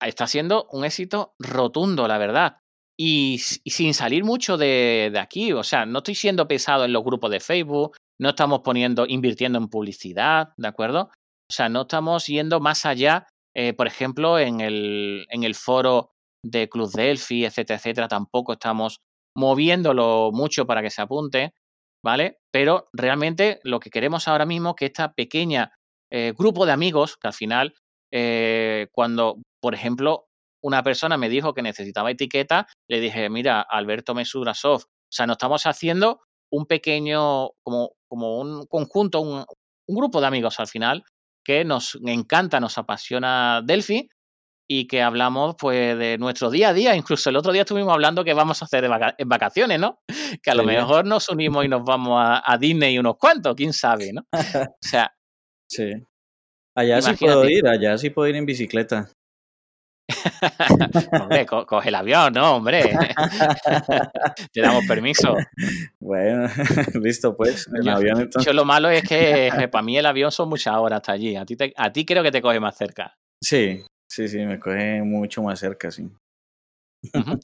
Está 0.00 0.26
siendo 0.26 0.68
un 0.72 0.84
éxito 0.84 1.34
rotundo, 1.38 2.06
la 2.06 2.18
verdad. 2.18 2.58
Y, 3.02 3.38
sin 3.38 3.94
salir 3.94 4.24
mucho 4.24 4.58
de, 4.58 5.08
de, 5.10 5.18
aquí, 5.18 5.54
o 5.54 5.62
sea, 5.62 5.86
no 5.86 6.00
estoy 6.00 6.14
siendo 6.14 6.46
pesado 6.46 6.84
en 6.84 6.92
los 6.92 7.02
grupos 7.02 7.30
de 7.30 7.40
Facebook, 7.40 7.96
no 8.20 8.28
estamos 8.28 8.60
poniendo, 8.60 9.06
invirtiendo 9.06 9.58
en 9.58 9.68
publicidad, 9.68 10.52
¿de 10.58 10.68
acuerdo? 10.68 11.08
O 11.50 11.52
sea, 11.52 11.70
no 11.70 11.82
estamos 11.82 12.26
yendo 12.26 12.60
más 12.60 12.84
allá, 12.84 13.26
eh, 13.56 13.72
por 13.72 13.86
ejemplo, 13.86 14.38
en 14.38 14.60
el, 14.60 15.26
en 15.30 15.44
el 15.44 15.54
foro 15.54 16.10
de 16.44 16.68
Club 16.68 16.92
Delphi, 16.92 17.46
etcétera, 17.46 17.78
etcétera, 17.78 18.08
tampoco 18.08 18.52
estamos 18.52 18.98
moviéndolo 19.34 20.30
mucho 20.30 20.66
para 20.66 20.82
que 20.82 20.90
se 20.90 21.00
apunte, 21.00 21.54
¿vale? 22.04 22.36
Pero 22.52 22.90
realmente 22.92 23.60
lo 23.64 23.80
que 23.80 23.88
queremos 23.88 24.28
ahora 24.28 24.44
mismo 24.44 24.70
es 24.70 24.76
que 24.76 24.86
esta 24.86 25.14
pequeña 25.14 25.72
eh, 26.12 26.34
grupo 26.36 26.66
de 26.66 26.72
amigos, 26.72 27.16
que 27.16 27.28
al 27.28 27.34
final, 27.34 27.74
eh, 28.12 28.88
cuando, 28.92 29.38
por 29.62 29.74
ejemplo, 29.74 30.26
una 30.62 30.82
persona 30.82 31.16
me 31.16 31.28
dijo 31.28 31.54
que 31.54 31.62
necesitaba 31.62 32.10
etiqueta, 32.10 32.66
le 32.88 33.00
dije, 33.00 33.28
mira, 33.30 33.60
Alberto 33.60 34.14
Mesura 34.14 34.54
Soft, 34.54 34.84
o 34.84 35.12
sea, 35.12 35.26
no 35.26 35.32
estamos 35.32 35.66
haciendo 35.66 36.20
un 36.52 36.66
pequeño, 36.66 37.50
como, 37.62 37.92
como 38.08 38.38
un 38.38 38.66
conjunto, 38.66 39.20
un, 39.20 39.44
un, 39.88 39.96
grupo 39.96 40.20
de 40.20 40.26
amigos 40.26 40.60
al 40.60 40.66
final, 40.66 41.04
que 41.44 41.64
nos 41.64 41.98
encanta, 42.04 42.60
nos 42.60 42.76
apasiona 42.78 43.62
Delphi 43.64 44.08
y 44.68 44.86
que 44.86 45.02
hablamos 45.02 45.56
pues 45.58 45.98
de 45.98 46.16
nuestro 46.18 46.48
día 46.48 46.68
a 46.68 46.72
día. 46.72 46.94
Incluso 46.94 47.30
el 47.30 47.36
otro 47.36 47.52
día 47.52 47.62
estuvimos 47.62 47.92
hablando 47.92 48.22
que 48.22 48.34
vamos 48.34 48.62
a 48.62 48.66
hacer 48.66 48.88
en 49.18 49.28
vacaciones, 49.28 49.80
¿no? 49.80 50.00
Que 50.42 50.50
a 50.52 50.54
lo 50.54 50.62
mejor 50.62 51.06
nos 51.06 51.28
unimos 51.28 51.64
y 51.64 51.68
nos 51.68 51.82
vamos 51.82 52.20
a, 52.20 52.40
a 52.44 52.56
Disney 52.56 52.96
unos 52.98 53.16
cuantos, 53.16 53.56
quién 53.56 53.72
sabe, 53.72 54.12
¿no? 54.12 54.22
O 54.80 54.88
sea. 54.88 55.12
Sí. 55.68 55.92
Allá 56.76 57.02
sí 57.02 57.14
puedo 57.18 57.48
ir, 57.48 57.66
allá 57.66 57.98
sí 57.98 58.10
puedo 58.10 58.28
ir 58.28 58.36
en 58.36 58.46
bicicleta. 58.46 59.10
hombre, 61.22 61.46
co 61.46 61.66
coge 61.66 61.88
el 61.88 61.94
avión, 61.94 62.32
¿no? 62.32 62.56
Hombre. 62.56 62.82
Te 64.52 64.60
damos 64.60 64.86
permiso. 64.86 65.36
Bueno, 65.98 66.48
listo, 67.02 67.36
pues. 67.36 67.66
El 67.72 67.84
yo, 67.84 67.92
avión 67.92 68.20
entonces. 68.20 68.46
Yo 68.46 68.52
lo 68.52 68.64
malo 68.64 68.88
es 68.90 69.02
que 69.02 69.68
para 69.70 69.82
mí 69.82 69.96
el 69.98 70.06
avión 70.06 70.30
son 70.30 70.48
muchas 70.48 70.76
horas 70.76 70.98
hasta 70.98 71.12
allí. 71.12 71.36
A 71.36 71.44
ti, 71.44 71.56
te, 71.56 71.72
a 71.76 71.92
ti 71.92 72.04
creo 72.04 72.22
que 72.22 72.32
te 72.32 72.42
coge 72.42 72.60
más 72.60 72.76
cerca. 72.76 73.14
Sí, 73.42 73.84
sí, 74.10 74.28
sí, 74.28 74.38
me 74.38 74.58
coge 74.58 75.02
mucho 75.02 75.42
más 75.42 75.58
cerca, 75.58 75.90
sí. 75.90 76.02
Uh 77.14 77.18
-huh. 77.18 77.40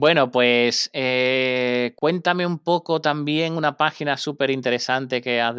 Bueno, 0.00 0.30
pues 0.30 0.90
eh, 0.92 1.92
cuéntame 1.96 2.46
un 2.46 2.60
poco 2.60 3.00
también 3.00 3.54
una 3.54 3.76
página 3.76 4.16
súper 4.16 4.50
interesante 4.50 5.20
que 5.20 5.40
has, 5.40 5.56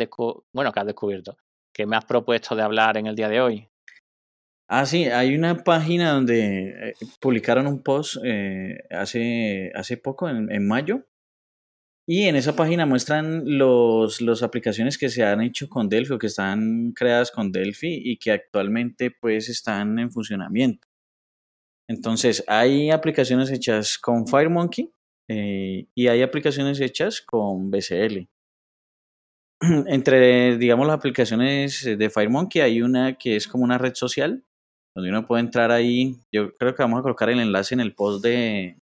bueno, 0.53 0.71
que 0.71 0.79
has 0.79 0.85
descubierto, 0.85 1.37
que 1.75 1.85
me 1.85 1.97
has 1.97 2.05
propuesto 2.05 2.55
de 2.55 2.61
hablar 2.61 2.95
en 2.95 3.07
el 3.07 3.15
día 3.15 3.27
de 3.27 3.41
hoy. 3.41 3.67
Ah, 4.71 4.85
sí, 4.85 5.05
hay 5.05 5.35
una 5.35 5.63
página 5.63 6.11
donde 6.11 6.91
eh, 6.91 6.93
publicaron 7.19 7.65
un 7.65 7.81
post 7.81 8.17
eh, 8.23 8.77
hace, 8.91 9.71
hace 9.73 9.97
poco, 9.97 10.29
en, 10.29 10.51
en, 10.51 10.67
mayo, 10.67 11.07
y 12.07 12.23
en 12.25 12.35
esa 12.35 12.55
página 12.55 12.85
muestran 12.85 13.43
los, 13.57 14.21
las 14.21 14.43
aplicaciones 14.43 14.97
que 14.99 15.09
se 15.09 15.23
han 15.23 15.41
hecho 15.41 15.69
con 15.69 15.89
Delphi 15.89 16.13
o 16.13 16.19
que 16.19 16.27
están 16.27 16.91
creadas 16.93 17.31
con 17.31 17.51
Delphi 17.51 18.01
y 18.03 18.17
que 18.17 18.31
actualmente 18.31 19.11
pues 19.11 19.49
están 19.49 19.97
en 19.99 20.11
funcionamiento. 20.11 20.87
Entonces, 21.87 22.43
hay 22.47 22.91
aplicaciones 22.91 23.51
hechas 23.51 23.97
con 23.97 24.27
FireMonkey 24.27 24.91
eh, 25.29 25.87
y 25.95 26.07
hay 26.07 26.21
aplicaciones 26.21 26.79
hechas 26.79 27.21
con 27.21 27.71
BCL. 27.71 28.27
Entre, 29.87 30.57
digamos, 30.57 30.85
las 30.85 30.97
aplicaciones 30.97 31.83
de 31.83 32.09
FireMonkey 32.09 32.61
hay 32.61 32.81
una 32.83 33.17
que 33.17 33.35
es 33.35 33.47
como 33.47 33.63
una 33.63 33.79
red 33.79 33.95
social 33.95 34.45
donde 34.99 35.09
uno 35.09 35.25
puede 35.25 35.41
entrar 35.41 35.71
ahí. 35.71 36.17
Yo 36.31 36.55
creo 36.57 36.75
que 36.75 36.83
vamos 36.83 36.99
a 36.99 37.03
colocar 37.03 37.29
el 37.29 37.39
enlace 37.39 37.73
en 37.73 37.79
el 37.79 37.95
post 37.95 38.23
de, 38.23 38.77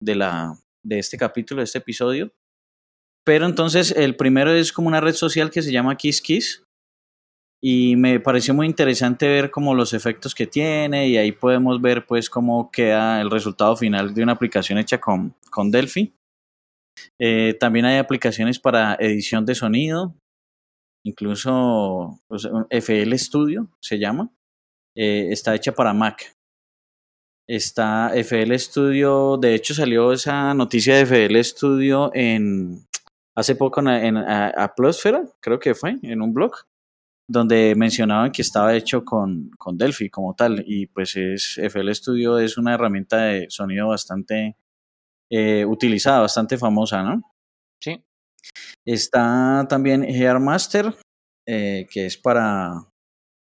de, 0.00 0.14
la, 0.14 0.58
de 0.82 0.98
este 0.98 1.16
capítulo, 1.16 1.60
de 1.60 1.64
este 1.64 1.78
episodio. 1.78 2.32
Pero 3.24 3.46
entonces 3.46 3.92
el 3.92 4.16
primero 4.16 4.52
es 4.52 4.72
como 4.72 4.88
una 4.88 5.00
red 5.00 5.14
social 5.14 5.50
que 5.50 5.62
se 5.62 5.72
llama 5.72 5.96
KissKiss. 5.96 6.64
Y 7.62 7.96
me 7.96 8.20
pareció 8.20 8.52
muy 8.52 8.66
interesante 8.66 9.26
ver 9.26 9.50
como 9.50 9.74
los 9.74 9.94
efectos 9.94 10.34
que 10.34 10.46
tiene 10.46 11.08
y 11.08 11.16
ahí 11.16 11.32
podemos 11.32 11.80
ver 11.80 12.04
pues 12.04 12.28
cómo 12.28 12.70
queda 12.70 13.22
el 13.22 13.30
resultado 13.30 13.74
final 13.74 14.12
de 14.12 14.22
una 14.22 14.32
aplicación 14.32 14.76
hecha 14.76 15.00
con, 15.00 15.34
con 15.50 15.70
Delphi. 15.70 16.12
Eh, 17.18 17.54
también 17.58 17.86
hay 17.86 17.96
aplicaciones 17.96 18.58
para 18.58 18.96
edición 19.00 19.46
de 19.46 19.54
sonido, 19.54 20.14
incluso 21.06 22.20
pues, 22.28 22.46
FL 22.68 23.18
Studio 23.18 23.70
se 23.80 23.98
llama, 23.98 24.30
eh, 24.96 25.28
está 25.30 25.54
hecha 25.54 25.72
para 25.72 25.92
Mac. 25.92 26.34
Está 27.46 28.12
FL 28.14 28.58
Studio, 28.58 29.36
de 29.36 29.54
hecho 29.54 29.74
salió 29.74 30.12
esa 30.12 30.54
noticia 30.54 30.96
de 30.96 31.02
FL 31.02 31.44
Studio 31.44 32.10
en 32.14 32.86
hace 33.34 33.56
poco 33.56 33.80
en, 33.80 34.16
a, 34.16 34.74
creo 35.40 35.58
que 35.58 35.74
fue, 35.74 35.98
en 36.02 36.22
un 36.22 36.32
blog, 36.32 36.52
donde 37.28 37.74
mencionaban 37.74 38.32
que 38.32 38.42
estaba 38.42 38.74
hecho 38.74 39.04
con, 39.04 39.50
con 39.58 39.76
Delphi 39.76 40.10
como 40.10 40.34
tal. 40.34 40.62
Y 40.66 40.86
pues 40.86 41.16
es, 41.16 41.58
FL 41.58 41.94
Studio 41.94 42.38
es 42.38 42.56
una 42.56 42.74
herramienta 42.74 43.24
de 43.24 43.46
sonido 43.50 43.88
bastante 43.88 44.56
eh, 45.30 45.64
utilizada, 45.64 46.20
bastante 46.20 46.58
famosa, 46.58 47.02
¿no? 47.02 47.22
Sí. 47.82 48.02
Está 48.84 49.66
también 49.68 50.04
Hairmaster, 50.04 50.94
eh, 51.46 51.86
que 51.90 52.06
es 52.06 52.16
para 52.18 52.74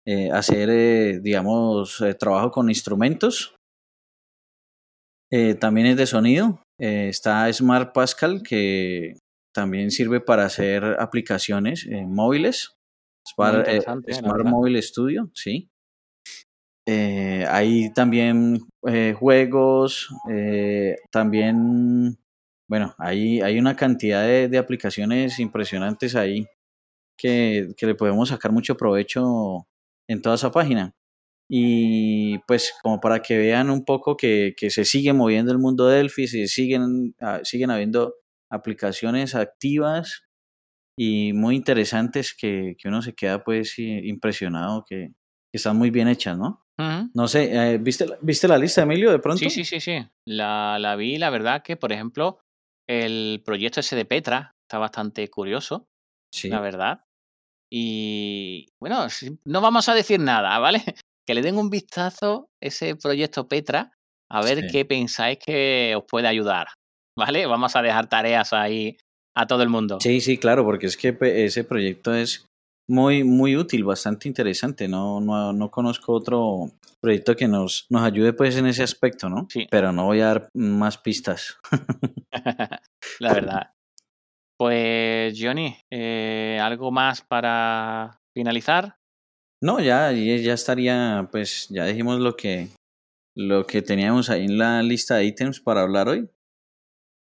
eh, 0.06 0.32
hacer, 0.32 0.70
eh, 0.72 1.20
digamos, 1.20 2.02
eh, 2.02 2.16
trabajo 2.16 2.52
con 2.52 2.70
instrumentos. 2.70 3.56
también 5.60 5.88
es 5.88 5.98
de 5.98 6.08
sonido. 6.08 6.62
está 6.78 7.52
Smart 7.54 7.94
Pascal, 7.94 8.42
que 8.44 9.14
también 9.54 9.92
sirve 9.92 10.20
para 10.20 10.46
hacer 10.46 10.84
aplicaciones 11.00 11.88
móviles. 12.08 12.74
Smart, 13.26 13.68
Smart 14.12 14.46
Mobile 14.46 14.82
Studio, 14.82 15.30
sí. 15.34 15.70
hay 16.88 17.94
también 17.94 18.60
juegos, 19.18 20.10
también, 21.12 22.18
bueno, 22.70 22.94
hay, 22.98 23.40
hay 23.42 23.58
una 23.58 23.76
cantidad 23.76 24.24
de, 24.26 24.50
de 24.50 24.58
aplicaciones 24.58 25.40
impresionantes 25.40 26.16
ahí 26.16 26.46
que, 27.18 27.74
que, 27.78 27.86
le 27.86 27.96
podemos 27.96 28.30
sacar 28.30 28.52
mucho 28.52 28.76
provecho 28.76 29.66
en 30.12 30.22
toda 30.22 30.36
esa 30.36 30.52
página. 30.52 30.96
Y 31.50 32.38
pues 32.48 32.74
como 32.82 33.02
para 33.02 33.22
que 33.22 33.38
vean 33.38 33.70
un 33.70 33.84
poco 33.84 34.16
que, 34.16 34.54
que 34.56 34.70
se 34.70 34.86
sigue 34.86 35.12
moviendo 35.12 35.52
el 35.52 35.58
mundo 35.58 35.88
Delphi, 35.88 36.28
se 36.28 36.48
siguen, 36.48 37.14
ah, 37.20 37.42
siguen 37.44 37.72
habiendo 37.72 38.16
aplicaciones 38.50 39.36
activas 39.36 40.24
y 40.98 41.34
muy 41.34 41.56
interesantes 41.56 42.34
que, 42.34 42.76
que 42.78 42.88
uno 42.88 43.02
se 43.02 43.14
queda 43.14 43.44
pues 43.44 43.78
impresionado 43.80 44.86
que, 44.88 45.10
que 45.52 45.58
están 45.58 45.78
muy 45.78 45.90
bien 45.90 46.08
hechas, 46.08 46.38
¿no? 46.38 46.66
No 47.14 47.28
sé, 47.28 47.52
eh, 47.54 47.78
¿viste, 47.78 48.08
¿viste 48.22 48.48
la 48.48 48.58
lista, 48.58 48.82
Emilio, 48.82 49.12
de 49.12 49.20
pronto? 49.20 49.38
Sí, 49.38 49.52
sí, 49.52 49.66
sí, 49.66 49.80
sí. 49.80 50.04
La, 50.26 50.80
la 50.80 50.96
vi, 50.96 51.20
la 51.20 51.30
verdad 51.30 51.62
que, 51.62 51.78
por 51.78 51.92
ejemplo, 51.92 52.40
el 52.90 53.44
proyecto 53.46 53.82
ese 53.82 53.96
de 53.96 54.06
Petra 54.06 54.56
está 54.64 54.80
bastante 54.80 55.30
curioso, 55.30 55.88
sí. 56.34 56.50
la 56.50 56.60
verdad. 56.60 57.06
Y 57.72 58.68
bueno, 58.82 59.08
no 59.46 59.62
vamos 59.62 59.88
a 59.88 59.94
decir 59.94 60.20
nada, 60.20 60.60
¿vale? 60.60 60.84
Que 61.28 61.36
le 61.36 61.44
den 61.44 61.58
un 61.58 61.70
vistazo 61.70 62.50
ese 62.60 62.96
proyecto 62.96 63.48
Petra, 63.48 63.92
a 64.30 64.42
ver 64.42 64.68
qué 64.72 64.86
pensáis 64.86 65.38
que 65.38 65.94
os 65.96 66.04
puede 66.10 66.28
ayudar, 66.28 66.68
¿vale? 67.16 67.46
Vamos 67.46 67.76
a 67.76 67.84
dejar 67.84 68.10
tareas 68.10 68.54
ahí 68.54 68.98
a 69.38 69.46
todo 69.46 69.62
el 69.62 69.70
mundo. 69.70 70.00
Sí, 70.02 70.20
sí, 70.20 70.40
claro, 70.40 70.66
porque 70.66 70.88
es 70.88 70.98
que 70.98 71.16
ese 71.22 71.64
proyecto 71.64 72.14
es 72.16 72.48
muy, 72.90 73.24
muy 73.24 73.56
útil, 73.56 73.84
bastante 73.84 74.28
interesante. 74.28 74.88
No, 74.88 75.22
no, 75.22 75.54
no 75.54 75.70
conozco 75.70 76.14
otro 76.14 76.72
proyecto 77.00 77.36
que 77.36 77.48
nos, 77.48 77.86
nos 77.90 78.04
ayude 78.04 78.34
pues 78.34 78.58
en 78.58 78.66
ese 78.66 78.84
aspecto, 78.84 79.30
¿no? 79.30 79.48
Sí. 79.50 79.68
Pero 79.70 79.92
no 79.92 80.06
voy 80.06 80.22
a 80.22 80.28
dar 80.28 80.50
más 80.54 80.98
pistas. 80.98 81.58
La 83.20 83.34
verdad. 83.34 83.72
Pues 84.62 85.34
Johnny, 85.42 85.76
eh, 85.90 86.60
¿algo 86.62 86.92
más 86.92 87.24
para 87.24 88.22
finalizar? 88.32 88.96
No, 89.60 89.80
ya, 89.80 90.12
ya 90.12 90.54
estaría, 90.54 91.28
pues 91.32 91.66
ya 91.72 91.86
dijimos 91.86 92.20
lo 92.20 92.36
que, 92.36 92.68
lo 93.36 93.66
que 93.66 93.82
teníamos 93.82 94.30
ahí 94.30 94.46
en 94.46 94.60
la 94.60 94.84
lista 94.84 95.16
de 95.16 95.26
ítems 95.26 95.60
para 95.62 95.82
hablar 95.82 96.10
hoy. 96.10 96.30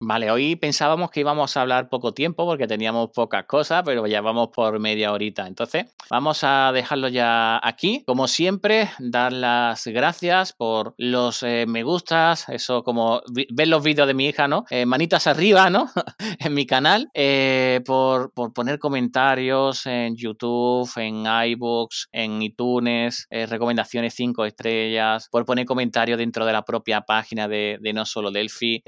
Vale, 0.01 0.29
hoy 0.29 0.57
pensábamos 0.57 1.09
que 1.09 1.21
íbamos 1.21 1.55
a 1.55 1.61
hablar 1.61 1.87
poco 1.87 2.13
tiempo 2.13 2.45
porque 2.45 2.67
teníamos 2.67 3.11
pocas 3.11 3.45
cosas, 3.45 3.81
pero 3.85 4.05
ya 4.07 4.19
vamos 4.19 4.49
por 4.53 4.77
media 4.77 5.13
horita. 5.13 5.47
Entonces, 5.47 5.85
vamos 6.09 6.43
a 6.43 6.71
dejarlo 6.73 7.07
ya 7.07 7.65
aquí. 7.65 8.03
Como 8.05 8.27
siempre, 8.27 8.89
dar 8.99 9.31
las 9.31 9.87
gracias 9.87 10.51
por 10.51 10.95
los 10.97 11.43
eh, 11.43 11.65
me 11.65 11.83
gustas, 11.83 12.49
eso 12.49 12.83
como 12.83 13.21
ver 13.53 13.69
los 13.69 13.81
vídeos 13.83 14.05
de 14.05 14.13
mi 14.13 14.27
hija, 14.27 14.49
¿no? 14.49 14.65
Eh, 14.69 14.85
manitas 14.85 15.27
arriba, 15.27 15.69
¿no? 15.69 15.89
en 16.39 16.53
mi 16.53 16.65
canal, 16.65 17.09
eh, 17.13 17.79
por, 17.85 18.33
por, 18.33 18.51
poner 18.51 18.79
comentarios 18.79 19.85
en 19.85 20.17
YouTube, 20.17 20.91
en 20.97 21.23
iBooks, 21.25 22.09
en 22.11 22.41
iTunes, 22.41 23.27
recomendaciones 23.29 24.13
5 24.13 24.43
estrellas, 24.43 25.29
por 25.31 25.45
poner 25.45 25.65
comentarios 25.65 26.17
dentro 26.17 26.45
de 26.45 26.51
la 26.51 26.63
propia 26.63 27.01
página 27.01 27.47
de, 27.47 27.77
de 27.79 27.93
No 27.93 28.05
Solo 28.05 28.29
Delphi. 28.29 28.83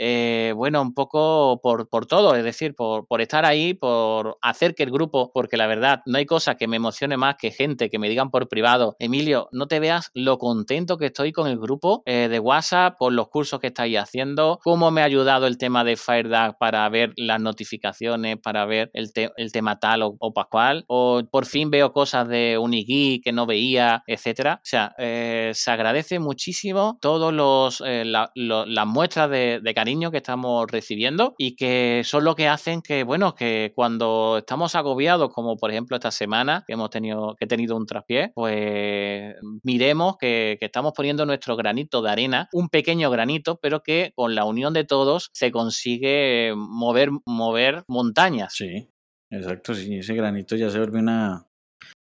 bueno, 0.53 0.91
poco 0.97 1.60
por, 1.62 1.88
por 1.89 2.07
todo, 2.07 2.36
es 2.36 2.43
decir, 2.43 2.73
por, 2.73 3.05
por, 3.05 3.21
estar 3.21 3.45
ahí, 3.45 3.75
por 3.75 4.39
hacer 4.41 4.73
que 4.73 4.81
el 4.81 4.89
grupo, 4.89 5.31
porque 5.31 5.57
la 5.57 5.67
verdad, 5.67 6.01
no 6.07 6.17
hay 6.17 6.25
cosa 6.25 6.55
que 6.55 6.67
me 6.67 6.77
emocione 6.77 7.17
más 7.17 7.36
que 7.38 7.51
gente 7.51 7.91
que 7.91 7.99
me 7.99 8.10
digan 8.10 8.31
por 8.31 8.49
privado, 8.49 8.95
Emilio, 8.97 9.47
no 9.51 9.67
te 9.67 9.79
veas 9.79 10.10
lo 10.15 10.39
contento 10.39 10.97
que 10.97 11.05
estoy 11.05 11.31
con 11.31 11.47
el 11.47 11.60
grupo 11.60 12.01
eh, 12.07 12.29
de 12.29 12.39
WhatsApp, 12.39 12.95
por 12.97 13.13
los 13.13 13.29
cursos 13.29 13.60
que 13.60 13.67
estáis 13.67 13.95
haciendo, 13.99 14.60
cómo 14.63 14.89
me 14.89 15.01
ha 15.01 15.05
ayudado 15.05 15.45
el 15.45 15.60
tema 15.60 15.83
de 15.83 15.97
FireDAG 15.97 16.57
para 16.57 16.89
ver 16.89 17.13
las 17.15 17.39
notificaciones, 17.39 18.38
para 18.41 18.65
ver 18.65 18.89
el, 18.93 19.12
el 19.38 19.51
tema 19.51 19.79
tal 19.79 20.01
o, 20.01 20.15
o, 20.17 20.33
pascual, 20.33 20.83
o 20.88 21.21
por 21.29 21.45
fin 21.45 21.69
veo 21.69 21.93
cosas 21.93 22.27
de 22.27 22.57
Unigui 22.57 23.21
que 23.23 23.31
no 23.31 23.45
veía, 23.45 24.03
etcétera. 24.07 24.55
O 24.55 24.65
sea, 24.65 24.95
eh, 24.97 25.51
se 25.53 25.69
agradece 25.69 26.17
muchísimo 26.17 26.97
todos 27.01 27.31
los, 27.31 27.83
eh, 27.86 28.03
las 28.03 28.88
muestras 28.88 29.29
de, 29.29 29.60
de 29.62 29.73
cariño 29.75 30.10
que 30.10 30.17
estamos 30.17 30.65
recibiendo 30.71 30.87
recibiendo 30.88 31.36
y 31.38 31.56
que 31.56 32.02
son 32.06 32.23
lo 32.23 32.36
que 32.36 32.47
hacen 32.47 32.82
que, 32.82 33.04
bueno, 33.04 33.36
que 33.36 33.73
cuando 33.76 34.38
estamos 34.38 34.76
agobiados, 34.76 35.34
como 35.34 35.58
por 35.58 35.71
ejemplo 35.71 35.97
esta 35.97 36.12
semana 36.12 36.63
que 36.65 36.73
hemos 36.73 36.89
tenido, 36.89 37.36
que 37.38 37.45
he 37.45 37.47
tenido 37.47 37.76
un 37.76 37.86
traspié, 37.86 38.32
pues 38.34 39.36
miremos 39.63 40.17
que, 40.17 40.58
que 40.60 40.65
estamos 40.65 40.93
poniendo 40.95 41.26
nuestro 41.26 41.58
granito 41.58 42.02
de 42.02 42.10
arena, 42.10 42.50
un 42.54 42.69
pequeño 42.69 43.10
granito, 43.12 43.60
pero 43.62 43.82
que 43.84 44.13
con 44.15 44.34
la 44.34 44.45
unión 44.45 44.73
de 44.73 44.86
todos 44.86 45.30
se 45.34 45.52
consigue 45.52 46.54
mover, 46.56 47.10
mover 47.25 47.83
montañas. 47.88 48.54
Sí, 48.54 48.90
exacto, 49.29 49.73
sí, 49.73 49.98
ese 49.98 50.13
granito 50.15 50.56
ya 50.56 50.69
se 50.69 50.77
vuelve 50.77 51.00
una, 51.00 51.48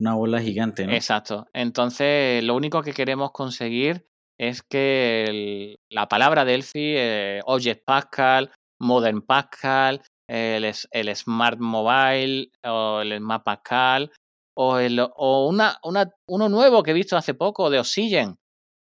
una 0.01 0.14
bola 0.14 0.41
gigante, 0.41 0.87
¿no? 0.87 0.93
Exacto. 0.93 1.47
Entonces, 1.53 2.43
lo 2.43 2.57
único 2.57 2.83
que 2.83 2.93
queremos 2.93 3.31
conseguir 3.31 4.07
es 4.39 4.62
que 4.62 5.25
el, 5.25 5.79
la 5.89 6.09
palabra 6.09 6.45
Delphi, 6.45 6.95
eh, 6.97 7.41
Object 7.47 7.85
Pascal, 7.85 8.51
Modern 8.85 9.22
Pascal, 9.22 10.03
el, 10.28 10.72
el 10.91 11.16
Smart 11.16 11.59
Mobile 11.59 12.51
o 12.64 13.01
el 13.01 13.18
Smart 13.18 13.45
Pascal 13.45 14.11
o, 14.57 14.78
el, 14.78 15.01
o 15.01 15.49
una, 15.49 15.78
una, 15.82 16.11
uno 16.28 16.49
nuevo 16.49 16.82
que 16.82 16.93
he 16.93 16.95
visto 16.95 17.16
hace 17.16 17.35
poco 17.35 17.70
de 17.70 17.80
Oxygen, 17.80 18.37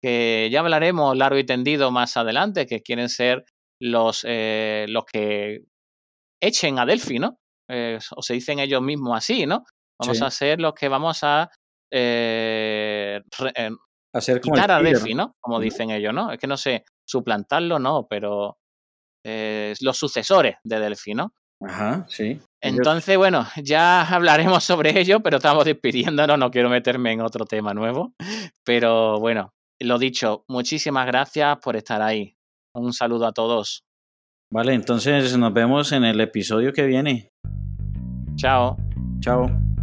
que 0.02 0.48
ya 0.52 0.60
hablaremos 0.60 1.16
largo 1.16 1.38
y 1.38 1.46
tendido 1.46 1.90
más 1.90 2.16
adelante, 2.16 2.66
que 2.66 2.82
quieren 2.82 3.08
ser 3.08 3.44
los, 3.80 4.24
eh, 4.28 4.86
los 4.88 5.04
que 5.04 5.64
echen 6.42 6.78
a 6.78 6.86
Delphi, 6.86 7.18
¿no? 7.18 7.38
Eh, 7.70 7.98
o 8.14 8.22
se 8.22 8.34
dicen 8.34 8.58
ellos 8.58 8.82
mismos 8.82 9.16
así, 9.16 9.46
¿no? 9.46 9.64
Vamos 9.98 10.18
sí. 10.18 10.24
a 10.24 10.30
ser 10.30 10.60
los 10.60 10.74
que 10.74 10.88
vamos 10.88 11.20
a 11.22 11.50
eh, 11.90 13.22
re, 13.38 13.52
Hacer 14.14 14.40
como 14.40 14.54
quitar 14.54 14.70
a 14.70 14.78
el 14.78 14.84
Tiger. 14.84 14.98
Delphi, 14.98 15.14
¿no? 15.14 15.34
Como 15.40 15.58
dicen 15.58 15.90
ellos, 15.90 16.12
¿no? 16.12 16.30
Es 16.30 16.38
que 16.38 16.46
no 16.46 16.56
sé, 16.56 16.84
suplantarlo, 17.08 17.78
no, 17.78 18.06
pero 18.08 18.58
eh, 19.24 19.74
los 19.80 19.96
sucesores 19.96 20.56
de 20.62 20.78
Delphi, 20.78 21.14
¿no? 21.14 21.32
Ajá, 21.60 22.04
sí. 22.08 22.40
Entonces, 22.60 23.16
bueno, 23.16 23.46
ya 23.62 24.02
hablaremos 24.02 24.64
sobre 24.64 24.98
ello, 24.98 25.20
pero 25.20 25.38
estamos 25.38 25.64
despidiéndonos, 25.64 26.38
no 26.38 26.50
quiero 26.50 26.68
meterme 26.68 27.12
en 27.12 27.20
otro 27.20 27.44
tema 27.44 27.74
nuevo. 27.74 28.14
Pero 28.64 29.18
bueno, 29.18 29.54
lo 29.80 29.98
dicho, 29.98 30.44
muchísimas 30.48 31.06
gracias 31.06 31.58
por 31.62 31.76
estar 31.76 32.02
ahí. 32.02 32.36
Un 32.74 32.92
saludo 32.92 33.26
a 33.26 33.32
todos. 33.32 33.84
Vale, 34.50 34.74
entonces 34.74 35.36
nos 35.36 35.52
vemos 35.52 35.92
en 35.92 36.04
el 36.04 36.20
episodio 36.20 36.72
que 36.72 36.86
viene. 36.86 37.30
Chao. 38.36 38.76
Chao. 39.20 39.73